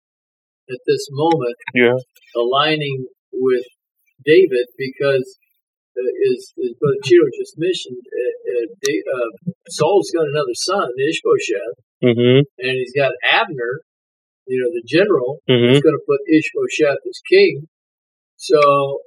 at 0.70 0.80
this 0.88 1.08
moment, 1.12 1.58
Yeah. 1.76 1.98
aligning 2.38 3.06
with 3.34 3.65
David 4.24 4.70
because, 4.78 5.26
uh, 5.98 6.13
as, 6.32 6.39
as 6.62 6.72
Brother 6.80 7.02
Cheeto 7.04 7.28
just 7.36 7.58
mentioned, 7.58 8.00
uh, 8.06 8.34
uh, 8.48 8.67
uh, 9.17 9.30
Saul's 9.67 10.12
got 10.15 10.30
another 10.30 10.56
son, 10.56 10.88
Ishbosheth, 10.96 11.78
Mm-hmm. 12.02 12.39
and 12.65 12.74
he's 12.80 12.94
got 12.96 13.12
Abner, 13.30 13.82
you 14.48 14.58
know, 14.62 14.70
the 14.72 14.86
general, 14.88 15.41
Mm-hmm. 15.50 15.74
who's 15.74 15.82
going 15.82 15.98
to 15.98 16.06
put 16.08 16.22
Ishbosheth 16.32 17.02
as 17.10 17.20
king. 17.30 17.67
So, 18.42 18.58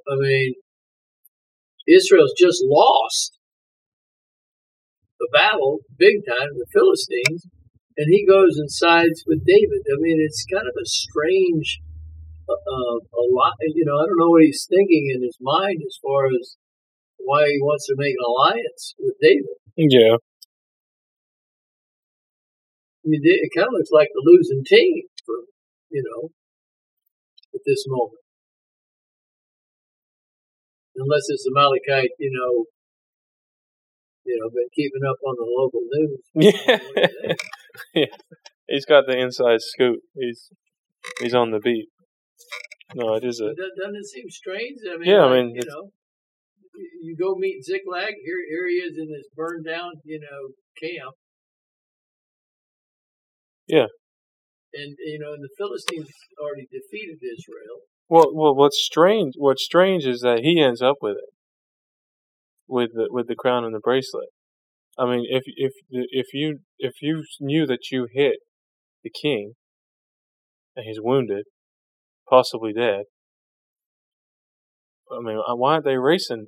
I 0.07 0.15
mean, 0.15 0.55
Israel's 1.91 2.31
just 2.39 2.63
lost 2.63 3.35
the 5.19 5.27
battle 5.27 5.79
big 5.99 6.23
time, 6.23 6.55
with 6.55 6.63
the 6.63 6.71
Philistines, 6.71 7.43
and 7.97 8.07
he 8.07 8.23
goes 8.25 8.55
and 8.55 8.71
sides 8.71 9.27
with 9.27 9.43
David. 9.43 9.83
I 9.91 9.99
mean, 9.99 10.23
it's 10.23 10.47
kind 10.47 10.63
of 10.63 10.75
a 10.79 10.87
strange, 10.87 11.83
uh, 12.47 12.55
uh, 12.55 12.95
a 12.95 13.23
lot. 13.35 13.59
You 13.59 13.83
know, 13.83 13.99
I 13.99 14.07
don't 14.07 14.23
know 14.23 14.31
what 14.31 14.47
he's 14.47 14.67
thinking 14.71 15.11
in 15.13 15.21
his 15.21 15.37
mind 15.41 15.83
as 15.85 15.99
far 16.01 16.27
as 16.27 16.55
why 17.19 17.43
he 17.51 17.59
wants 17.59 17.87
to 17.87 17.95
make 17.99 18.15
an 18.15 18.23
alliance 18.23 18.95
with 18.97 19.19
David. 19.19 19.59
Yeah. 19.75 20.15
I 23.03 23.03
mean, 23.03 23.19
it 23.21 23.51
kind 23.53 23.67
of 23.67 23.73
looks 23.75 23.91
like 23.91 24.15
the 24.15 24.23
losing 24.23 24.63
team 24.63 25.03
for 25.25 25.35
you 25.91 26.03
know 26.07 26.31
at 27.53 27.61
this 27.65 27.83
moment, 27.87 28.24
unless 30.97 31.23
it's 31.29 31.45
Amalekite, 31.49 32.11
you 32.19 32.31
know. 32.31 32.65
You 34.25 34.39
know, 34.41 34.49
been 34.49 34.69
keeping 34.73 35.05
up 35.07 35.17
on 35.21 35.35
the 35.37 35.45
local 35.45 35.81
news. 35.85 36.21
Yeah. 36.33 37.35
yeah. 37.93 38.15
He's 38.67 38.85
got 38.85 39.05
the 39.05 39.17
inside 39.19 39.61
scoop. 39.61 39.99
He's 40.15 40.49
he's 41.21 41.35
on 41.35 41.51
the 41.51 41.59
beat. 41.59 41.89
No, 42.95 43.13
it 43.15 43.23
is 43.23 43.39
a 43.39 43.45
that- 43.53 43.77
Doesn't 43.77 43.95
it 43.95 44.05
seem 44.05 44.29
strange? 44.29 44.77
I 44.91 44.97
mean, 44.97 45.09
Yeah, 45.09 45.25
I 45.25 45.29
mean, 45.29 45.53
you 45.53 45.61
know, 45.67 45.91
you 46.73 46.89
you 47.03 47.15
go 47.15 47.35
meet 47.35 47.63
Ziklag. 47.63 48.13
Here, 48.25 48.41
here 48.49 48.67
he 48.67 48.75
is 48.81 48.97
in 48.97 49.09
this 49.13 49.29
burned 49.35 49.65
down, 49.65 49.91
you 50.03 50.19
know, 50.19 50.53
camp. 50.81 51.13
Yeah. 53.67 53.87
And 54.73 54.95
you 55.05 55.19
know, 55.19 55.33
and 55.33 55.43
the 55.43 55.53
Philistines 55.57 56.09
already 56.41 56.65
defeated 56.71 57.17
Israel. 57.21 57.85
Well. 58.09 58.33
Well, 58.33 58.55
what's 58.55 58.83
strange? 58.83 59.33
What's 59.37 59.63
strange 59.63 60.05
is 60.05 60.21
that 60.21 60.39
he 60.39 60.61
ends 60.61 60.81
up 60.81 60.97
with 61.01 61.17
it, 61.17 61.33
with 62.67 62.91
the 62.93 63.07
with 63.09 63.27
the 63.27 63.35
crown 63.35 63.63
and 63.63 63.73
the 63.73 63.79
bracelet. 63.79 64.29
I 64.97 65.05
mean, 65.05 65.25
if 65.29 65.43
if 65.45 65.73
if 65.89 66.27
you 66.33 66.59
if 66.79 67.01
you 67.01 67.23
knew 67.39 67.65
that 67.67 67.91
you 67.91 68.07
hit 68.11 68.37
the 69.03 69.09
king, 69.09 69.53
and 70.75 70.85
he's 70.85 70.99
wounded, 71.01 71.45
possibly 72.29 72.73
dead. 72.73 73.03
I 75.11 75.21
mean, 75.21 75.37
uh, 75.37 75.55
why 75.55 75.73
aren't 75.73 75.85
they 75.85 75.97
racing? 75.97 76.47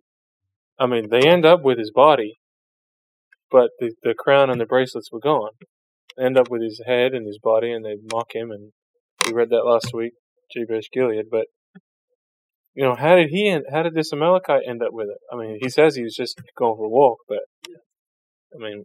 I 0.80 0.88
mean, 0.88 1.10
they 1.10 1.28
end 1.28 1.46
up 1.46 1.62
with 1.62 1.78
his 1.78 1.92
body, 1.92 2.36
but 3.52 3.72
the 3.80 3.94
the 4.04 4.16
crown 4.18 4.50
and 4.50 4.60
the 4.62 4.66
bracelets 4.66 5.12
were 5.12 5.20
gone. 5.20 5.52
They 6.18 6.26
end 6.26 6.38
up 6.38 6.50
with 6.50 6.62
his 6.62 6.82
head 6.86 7.14
and 7.14 7.28
his 7.28 7.40
body, 7.40 7.72
and 7.72 7.86
they 7.86 7.98
mock 8.12 8.34
him. 8.34 8.50
And 8.52 8.72
we 9.26 9.34
read 9.34 9.50
that 9.50 9.66
last 9.66 9.92
week, 9.94 10.14
Jabesh 10.56 10.90
Gilead. 10.94 11.26
But 11.30 11.46
you 12.74 12.84
know, 12.84 12.96
how 12.96 13.16
did 13.16 13.30
he 13.30 13.50
end? 13.50 13.66
How 13.72 13.84
did 13.84 13.96
this 13.96 14.14
Amalekite 14.14 14.62
end 14.68 14.84
up 14.84 14.92
with 14.92 15.08
it? 15.10 15.18
I 15.32 15.36
mean, 15.36 15.58
he 15.62 15.70
says 15.70 15.96
he 15.96 16.04
was 16.04 16.16
just 16.16 16.40
going 16.58 16.76
for 16.78 16.86
a 16.86 16.90
walk, 16.90 17.20
but 17.28 17.40
I 18.54 18.58
mean, 18.58 18.84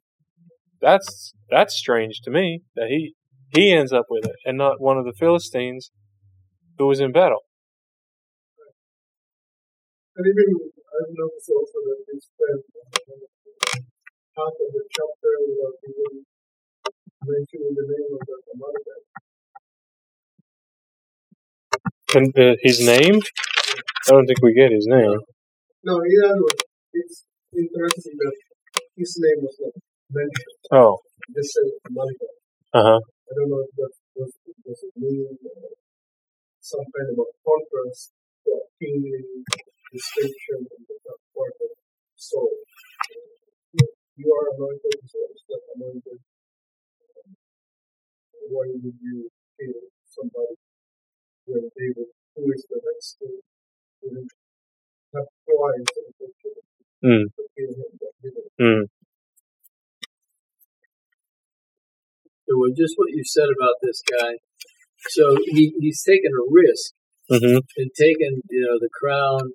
that's 0.81 1.33
that's 1.51 1.75
strange 1.75 2.21
to 2.25 2.31
me 2.31 2.63
that 2.75 2.89
he 2.89 3.15
he 3.55 3.73
ends 3.73 3.93
up 3.93 4.07
with 4.09 4.25
it 4.25 4.37
and 4.45 4.57
not 4.57 4.81
one 4.81 4.97
of 4.97 5.05
the 5.05 5.13
Philistines 5.13 5.91
who 6.79 6.87
was 6.87 7.01
in 7.01 7.13
battle. 7.13 7.45
And 10.17 10.27
even 10.27 10.73
I've 10.93 11.13
noticed 11.13 11.51
also 11.53 11.79
that 11.89 12.01
they 12.09 12.19
spend 12.21 12.61
half 14.37 14.57
of 14.57 14.69
the 14.73 14.85
chapter 14.89 15.31
even 15.45 16.25
mentioning 17.25 17.73
the 17.77 17.87
name 17.87 18.09
of 18.13 18.21
the 18.25 18.37
Amalekite. 18.57 19.12
And 22.15 22.33
uh, 22.39 22.55
his 22.63 22.85
name? 22.85 23.21
I 24.09 24.11
don't 24.13 24.27
think 24.27 24.43
we 24.43 24.53
get 24.55 24.71
his 24.73 24.87
name. 24.87 25.17
No, 25.85 25.95
in 26.05 26.13
other 26.25 26.43
words, 26.43 26.63
it's 26.93 27.25
interesting 27.57 28.15
that 28.21 28.35
his 28.97 29.19
name 29.19 29.41
was 29.45 29.57
not 29.61 29.73
mentioned. 30.13 30.57
Oh, 30.73 30.99
Just 31.35 31.53
said 31.55 31.69
Amalekite. 31.89 32.39
uh 32.75 32.83
huh. 32.85 33.01
I 33.01 33.31
don't 33.37 33.49
know 33.51 33.65
if 33.65 33.73
that 33.81 33.93
was, 34.17 34.33
was 34.67 34.81
it 34.85 34.93
mean 34.97 35.25
or 35.41 35.73
some 36.61 36.85
kind 36.95 37.09
of 37.13 37.19
a 37.25 37.27
contrast 37.43 38.13
or 38.47 38.61
kingly 38.79 39.25
distinction 39.93 40.69
in 40.69 40.81
the 40.89 41.15
part 41.35 41.57
of 41.65 41.71
Saul. 42.17 42.53
You 44.21 44.29
are 44.29 44.47
anointed, 44.55 45.01
so 45.09 45.19
it's 45.33 45.45
not 45.49 45.63
anointed. 45.75 46.19
Why 48.53 48.67
would 48.69 48.99
you 49.01 49.31
kill 49.59 49.79
somebody 50.05 50.62
when 51.47 51.71
David, 51.77 52.09
who 52.37 52.43
is 52.53 52.65
the 52.71 52.79
next 52.83 53.19
king, 53.19 53.39
didn't 54.03 54.31
have 55.15 55.29
twice 55.47 55.91
unfortunately 55.97 56.65
Mm. 57.03 57.27
to 57.35 57.43
kill 57.59 57.73
him, 57.75 57.93
but 57.99 58.13
didn't. 58.23 58.51
Mm. 58.61 58.85
So, 62.47 62.51
well, 62.59 62.71
just 62.77 62.95
what 62.97 63.11
you 63.11 63.23
said 63.25 63.49
about 63.51 63.77
this 63.83 64.03
guy. 64.07 64.39
So 65.11 65.37
he, 65.47 65.75
he's 65.81 66.03
taken 66.03 66.31
a 66.31 66.45
risk 66.51 66.95
Mm-hmm. 67.31 67.59
in 67.79 67.89
taking, 67.97 68.43
you 68.51 68.61
know, 68.67 68.77
the 68.83 68.91
crown 68.93 69.55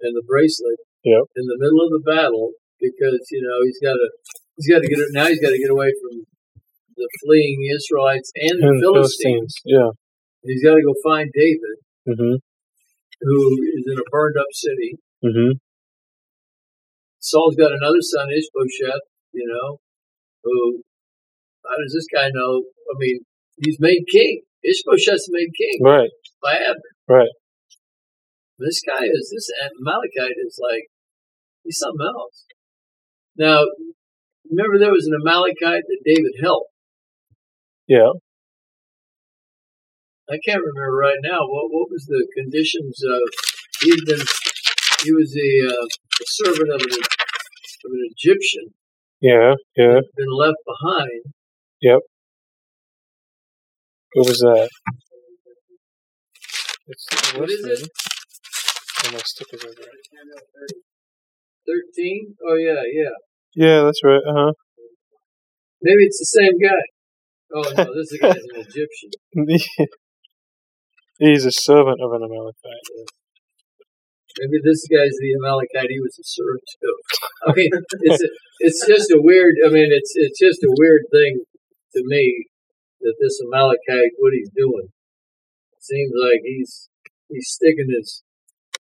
and 0.00 0.14
the 0.16 0.22
bracelet 0.26 0.78
Yep. 1.04 1.22
in 1.36 1.44
the 1.46 1.58
middle 1.58 1.82
of 1.84 1.90
the 1.90 2.02
battle 2.02 2.52
because 2.80 3.26
you 3.30 3.42
know 3.42 3.62
he's 3.66 3.78
got 3.82 3.94
to 3.94 4.08
he's 4.56 4.68
got 4.70 4.80
to 4.82 4.88
get 4.88 4.98
it. 4.98 5.08
now 5.12 5.26
he's 5.26 5.40
got 5.40 5.50
to 5.50 5.58
get 5.58 5.70
away 5.70 5.92
from 6.00 6.24
the 6.96 7.08
fleeing 7.22 7.58
Israelites 7.74 8.30
and 8.34 8.58
the 8.62 8.66
And 8.68 8.80
Philistines. 8.80 9.22
Philistines. 9.22 9.54
Yeah. 9.66 9.90
He's 10.46 10.62
got 10.64 10.74
to 10.74 10.82
go 10.82 10.94
find 11.04 11.30
David, 11.34 11.76
Mm-hmm. 12.08 12.36
who 13.20 13.36
is 13.76 13.84
in 13.90 13.98
a 13.98 14.06
burned 14.10 14.36
up 14.38 14.46
city. 14.52 14.94
Mm-hmm. 15.24 15.58
Saul's 17.18 17.56
got 17.56 17.72
another 17.72 18.00
son, 18.00 18.28
Ishbosheth, 18.30 19.02
you 19.32 19.46
know, 19.48 19.78
who, 20.44 20.82
how 21.66 21.76
does 21.82 21.92
this 21.92 22.06
guy 22.12 22.28
know? 22.32 22.62
I 22.62 22.94
mean, 22.98 23.20
he's 23.58 23.78
made 23.80 24.04
king. 24.10 24.42
Ishbosheth's 24.62 25.26
made 25.30 25.50
king 25.58 25.80
Right. 25.82 26.10
by 26.40 26.54
Abner. 26.54 26.94
Right. 27.08 27.34
This 28.58 28.80
guy 28.86 29.04
is, 29.04 29.32
this 29.34 29.50
Amalekite 29.64 30.36
is 30.46 30.60
like, 30.62 30.84
he's 31.64 31.78
something 31.78 32.06
else. 32.06 32.44
Now, 33.36 33.64
remember 34.48 34.78
there 34.78 34.92
was 34.92 35.06
an 35.06 35.18
Amalekite 35.20 35.82
that 35.86 36.02
David 36.04 36.32
helped. 36.40 36.70
Yeah. 37.88 38.12
I 40.28 40.38
can't 40.44 40.62
remember 40.62 40.96
right 40.96 41.18
now. 41.22 41.40
What 41.46 41.70
what 41.70 41.88
was 41.90 42.06
the 42.06 42.26
conditions 42.36 42.98
of? 43.04 43.22
He 43.82 43.90
had 43.90 44.04
been. 44.06 44.26
He 45.04 45.12
was 45.12 45.36
a, 45.36 45.68
uh, 45.68 45.86
a 45.86 46.24
servant 46.26 46.70
of 46.72 46.80
an 46.80 46.92
of 46.92 47.90
an 47.92 48.08
Egyptian. 48.16 48.74
Yeah. 49.20 49.54
Yeah. 49.76 50.00
Been 50.16 50.34
left 50.36 50.58
behind. 50.66 51.22
Yep. 51.80 52.00
What 54.14 54.28
was 54.28 54.38
that? 54.38 54.68
It's 56.88 57.34
What 57.36 57.50
is 57.50 57.64
it? 57.64 57.88
Oh, 59.04 59.12
my 59.12 59.18
stickers 59.24 59.64
over 59.64 59.74
there. 59.74 60.68
Thirteen. 61.66 62.34
Oh 62.48 62.54
yeah, 62.54 62.82
yeah. 62.92 63.14
Yeah, 63.54 63.82
that's 63.82 64.00
right. 64.04 64.22
Uh 64.26 64.34
huh. 64.34 64.52
Maybe 65.82 66.04
it's 66.04 66.18
the 66.18 66.40
same 66.40 66.58
guy. 66.58 66.82
Oh 67.54 67.62
no, 67.76 67.94
this 67.94 68.16
guy's 68.20 68.36
an 68.36 68.64
Egyptian. 68.66 69.86
He's 71.18 71.44
a 71.44 71.52
servant 71.52 72.00
of 72.02 72.12
an 72.12 72.22
Amalekite. 72.22 72.86
Maybe 74.38 74.60
this 74.62 74.84
guy's 74.92 75.16
the 75.16 75.32
Amalekite 75.40 75.88
he 75.88 76.00
was 76.00 76.18
a 76.20 76.26
servant 76.26 76.62
to. 76.68 76.88
I 77.48 77.52
mean, 77.56 77.70
it's 78.04 78.22
a, 78.22 78.28
it's 78.60 78.86
just 78.86 79.10
a 79.10 79.18
weird. 79.18 79.54
I 79.64 79.70
mean, 79.70 79.88
it's 79.90 80.12
it's 80.14 80.38
just 80.38 80.62
a 80.62 80.68
weird 80.76 81.04
thing 81.10 81.40
to 81.94 82.02
me 82.04 82.44
that 83.00 83.14
this 83.20 83.40
Amalekite, 83.40 84.12
what 84.18 84.34
he's 84.34 84.50
doing, 84.54 84.88
seems 85.80 86.12
like 86.20 86.40
he's 86.44 86.88
he's 87.30 87.48
sticking 87.48 87.88
his 87.96 88.22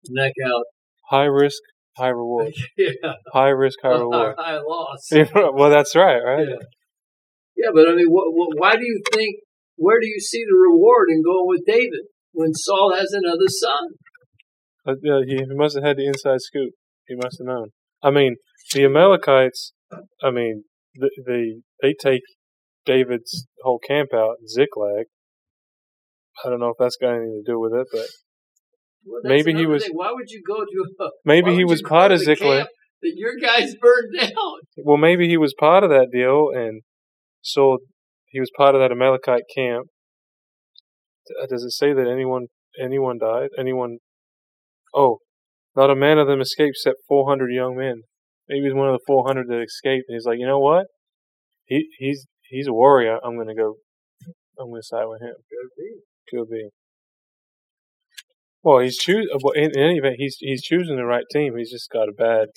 neck 0.09 0.33
out. 0.45 0.65
High 1.09 1.31
risk, 1.31 1.61
high 1.97 2.09
reward. 2.09 2.53
yeah, 2.77 3.13
High 3.31 3.49
risk, 3.49 3.79
high 3.81 3.89
reward. 3.97 4.35
high 4.37 4.59
loss. 4.59 5.07
well, 5.33 5.69
that's 5.69 5.95
right, 5.95 6.19
right? 6.19 6.47
Yeah. 6.49 6.55
Yeah, 7.55 7.69
but 7.73 7.89
I 7.89 7.93
mean, 7.93 8.07
what, 8.07 8.33
what, 8.33 8.49
why 8.57 8.75
do 8.77 8.85
you 8.85 9.01
think? 9.13 9.35
Where 9.79 9.99
do 10.01 10.07
you 10.07 10.19
see 10.19 10.43
the 10.43 10.59
reward 10.59 11.07
in 11.09 11.23
going 11.23 11.47
with 11.47 11.63
David 11.65 12.11
when 12.33 12.53
Saul 12.53 12.91
has 12.93 13.11
another 13.13 13.47
son? 13.47 13.95
Uh, 14.85 14.95
yeah, 15.01 15.21
he, 15.25 15.35
he 15.37 15.55
must 15.55 15.75
have 15.75 15.85
had 15.85 15.95
the 15.97 16.05
inside 16.07 16.41
scoop. 16.41 16.73
He 17.07 17.15
must 17.15 17.39
have 17.39 17.47
known. 17.47 17.69
I 18.03 18.11
mean, 18.11 18.35
the 18.73 18.83
Amalekites. 18.83 19.71
I 20.21 20.31
mean, 20.31 20.65
the, 20.95 21.09
the 21.25 21.61
they 21.81 21.93
take 21.97 22.21
David's 22.85 23.47
whole 23.63 23.79
camp 23.79 24.09
out 24.13 24.35
in 24.41 24.47
Ziklag. 24.47 25.05
I 26.43 26.49
don't 26.49 26.59
know 26.59 26.69
if 26.69 26.77
that's 26.77 26.97
got 26.97 27.11
anything 27.15 27.41
to 27.45 27.51
do 27.51 27.59
with 27.59 27.73
it, 27.73 27.87
but 27.91 28.05
Well, 29.05 29.21
Maybe 29.23 29.53
he 29.53 29.65
was- 29.65 29.83
thing. 29.83 29.91
Why 29.93 30.11
would 30.11 30.29
you 30.29 30.41
go 30.45 30.57
to? 30.57 31.05
A, 31.05 31.09
maybe 31.25 31.55
he 31.55 31.63
was 31.63 31.81
part 31.81 32.11
of 32.11 32.19
Ziklag. 32.19 32.67
That 33.01 33.13
your 33.15 33.33
guys 33.41 33.75
burned 33.81 34.11
down. 34.19 34.59
Well, 34.83 34.97
maybe 34.97 35.29
he 35.29 35.37
was 35.37 35.53
part 35.57 35.83
of 35.85 35.89
that 35.89 36.07
deal, 36.11 36.49
and 36.53 36.81
so 37.41 37.79
he 38.29 38.39
was 38.39 38.51
part 38.55 38.75
of 38.75 38.81
that 38.81 38.91
Amalekite 38.91 39.43
camp. 39.53 39.87
Uh, 41.41 41.47
Does 41.47 41.63
it 41.63 41.71
say 41.71 41.93
that 41.93 42.07
anyone 42.07 42.47
anyone 42.81 43.17
died? 43.19 43.49
Anyone 43.57 43.97
Oh, 44.93 45.19
not 45.75 45.91
a 45.91 45.95
man 45.95 46.17
of 46.17 46.27
them 46.27 46.41
escaped 46.41 46.77
except 46.77 46.97
400 47.07 47.51
young 47.53 47.77
men. 47.77 48.01
Maybe 48.47 48.65
he's 48.65 48.73
one 48.73 48.87
of 48.87 48.93
the 48.93 49.03
400 49.05 49.47
that 49.47 49.61
escaped, 49.61 50.05
and 50.07 50.15
he's 50.15 50.25
like, 50.25 50.39
you 50.39 50.47
know 50.47 50.59
what? 50.59 50.87
He 51.65 51.87
he's 51.99 52.25
he's 52.49 52.67
a 52.67 52.73
warrior. 52.73 53.19
I'm 53.23 53.37
gonna 53.37 53.55
go. 53.55 53.75
I'm 54.59 54.69
gonna 54.71 54.81
side 54.81 55.05
with 55.05 55.21
him. 55.21 55.35
Could 55.49 55.69
be. 55.77 55.99
Could 56.31 56.49
be. 56.49 56.69
Well, 58.63 58.79
he's 58.79 58.97
choosing. 58.97 59.29
Well, 59.41 59.53
in, 59.53 59.71
in 59.77 59.83
any 59.83 59.97
event, 59.97 60.15
he's 60.17 60.37
he's 60.39 60.63
choosing 60.63 60.95
the 60.95 61.05
right 61.05 61.25
team. 61.31 61.55
He's 61.57 61.71
just 61.71 61.89
got 61.91 62.09
a 62.09 62.11
bad. 62.11 62.47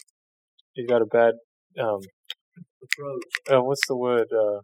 He's 0.72 0.88
got 0.88 1.02
a 1.02 1.06
bad. 1.06 1.34
Um, 1.78 2.00
Approach. 2.82 3.22
uh, 3.50 3.62
what's 3.62 3.86
the 3.86 3.96
word? 3.96 4.28
Uh, 4.32 4.60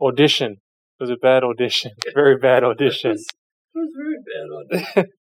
audition. 0.00 0.52
It 0.52 1.02
was 1.02 1.10
a 1.10 1.16
bad 1.16 1.44
audition. 1.44 1.92
Very 2.14 2.36
bad 2.38 2.64
audition. 2.64 3.12
It 3.12 3.20
was 3.74 3.90
very 3.94 4.94
bad 4.94 5.02
on 5.02 5.06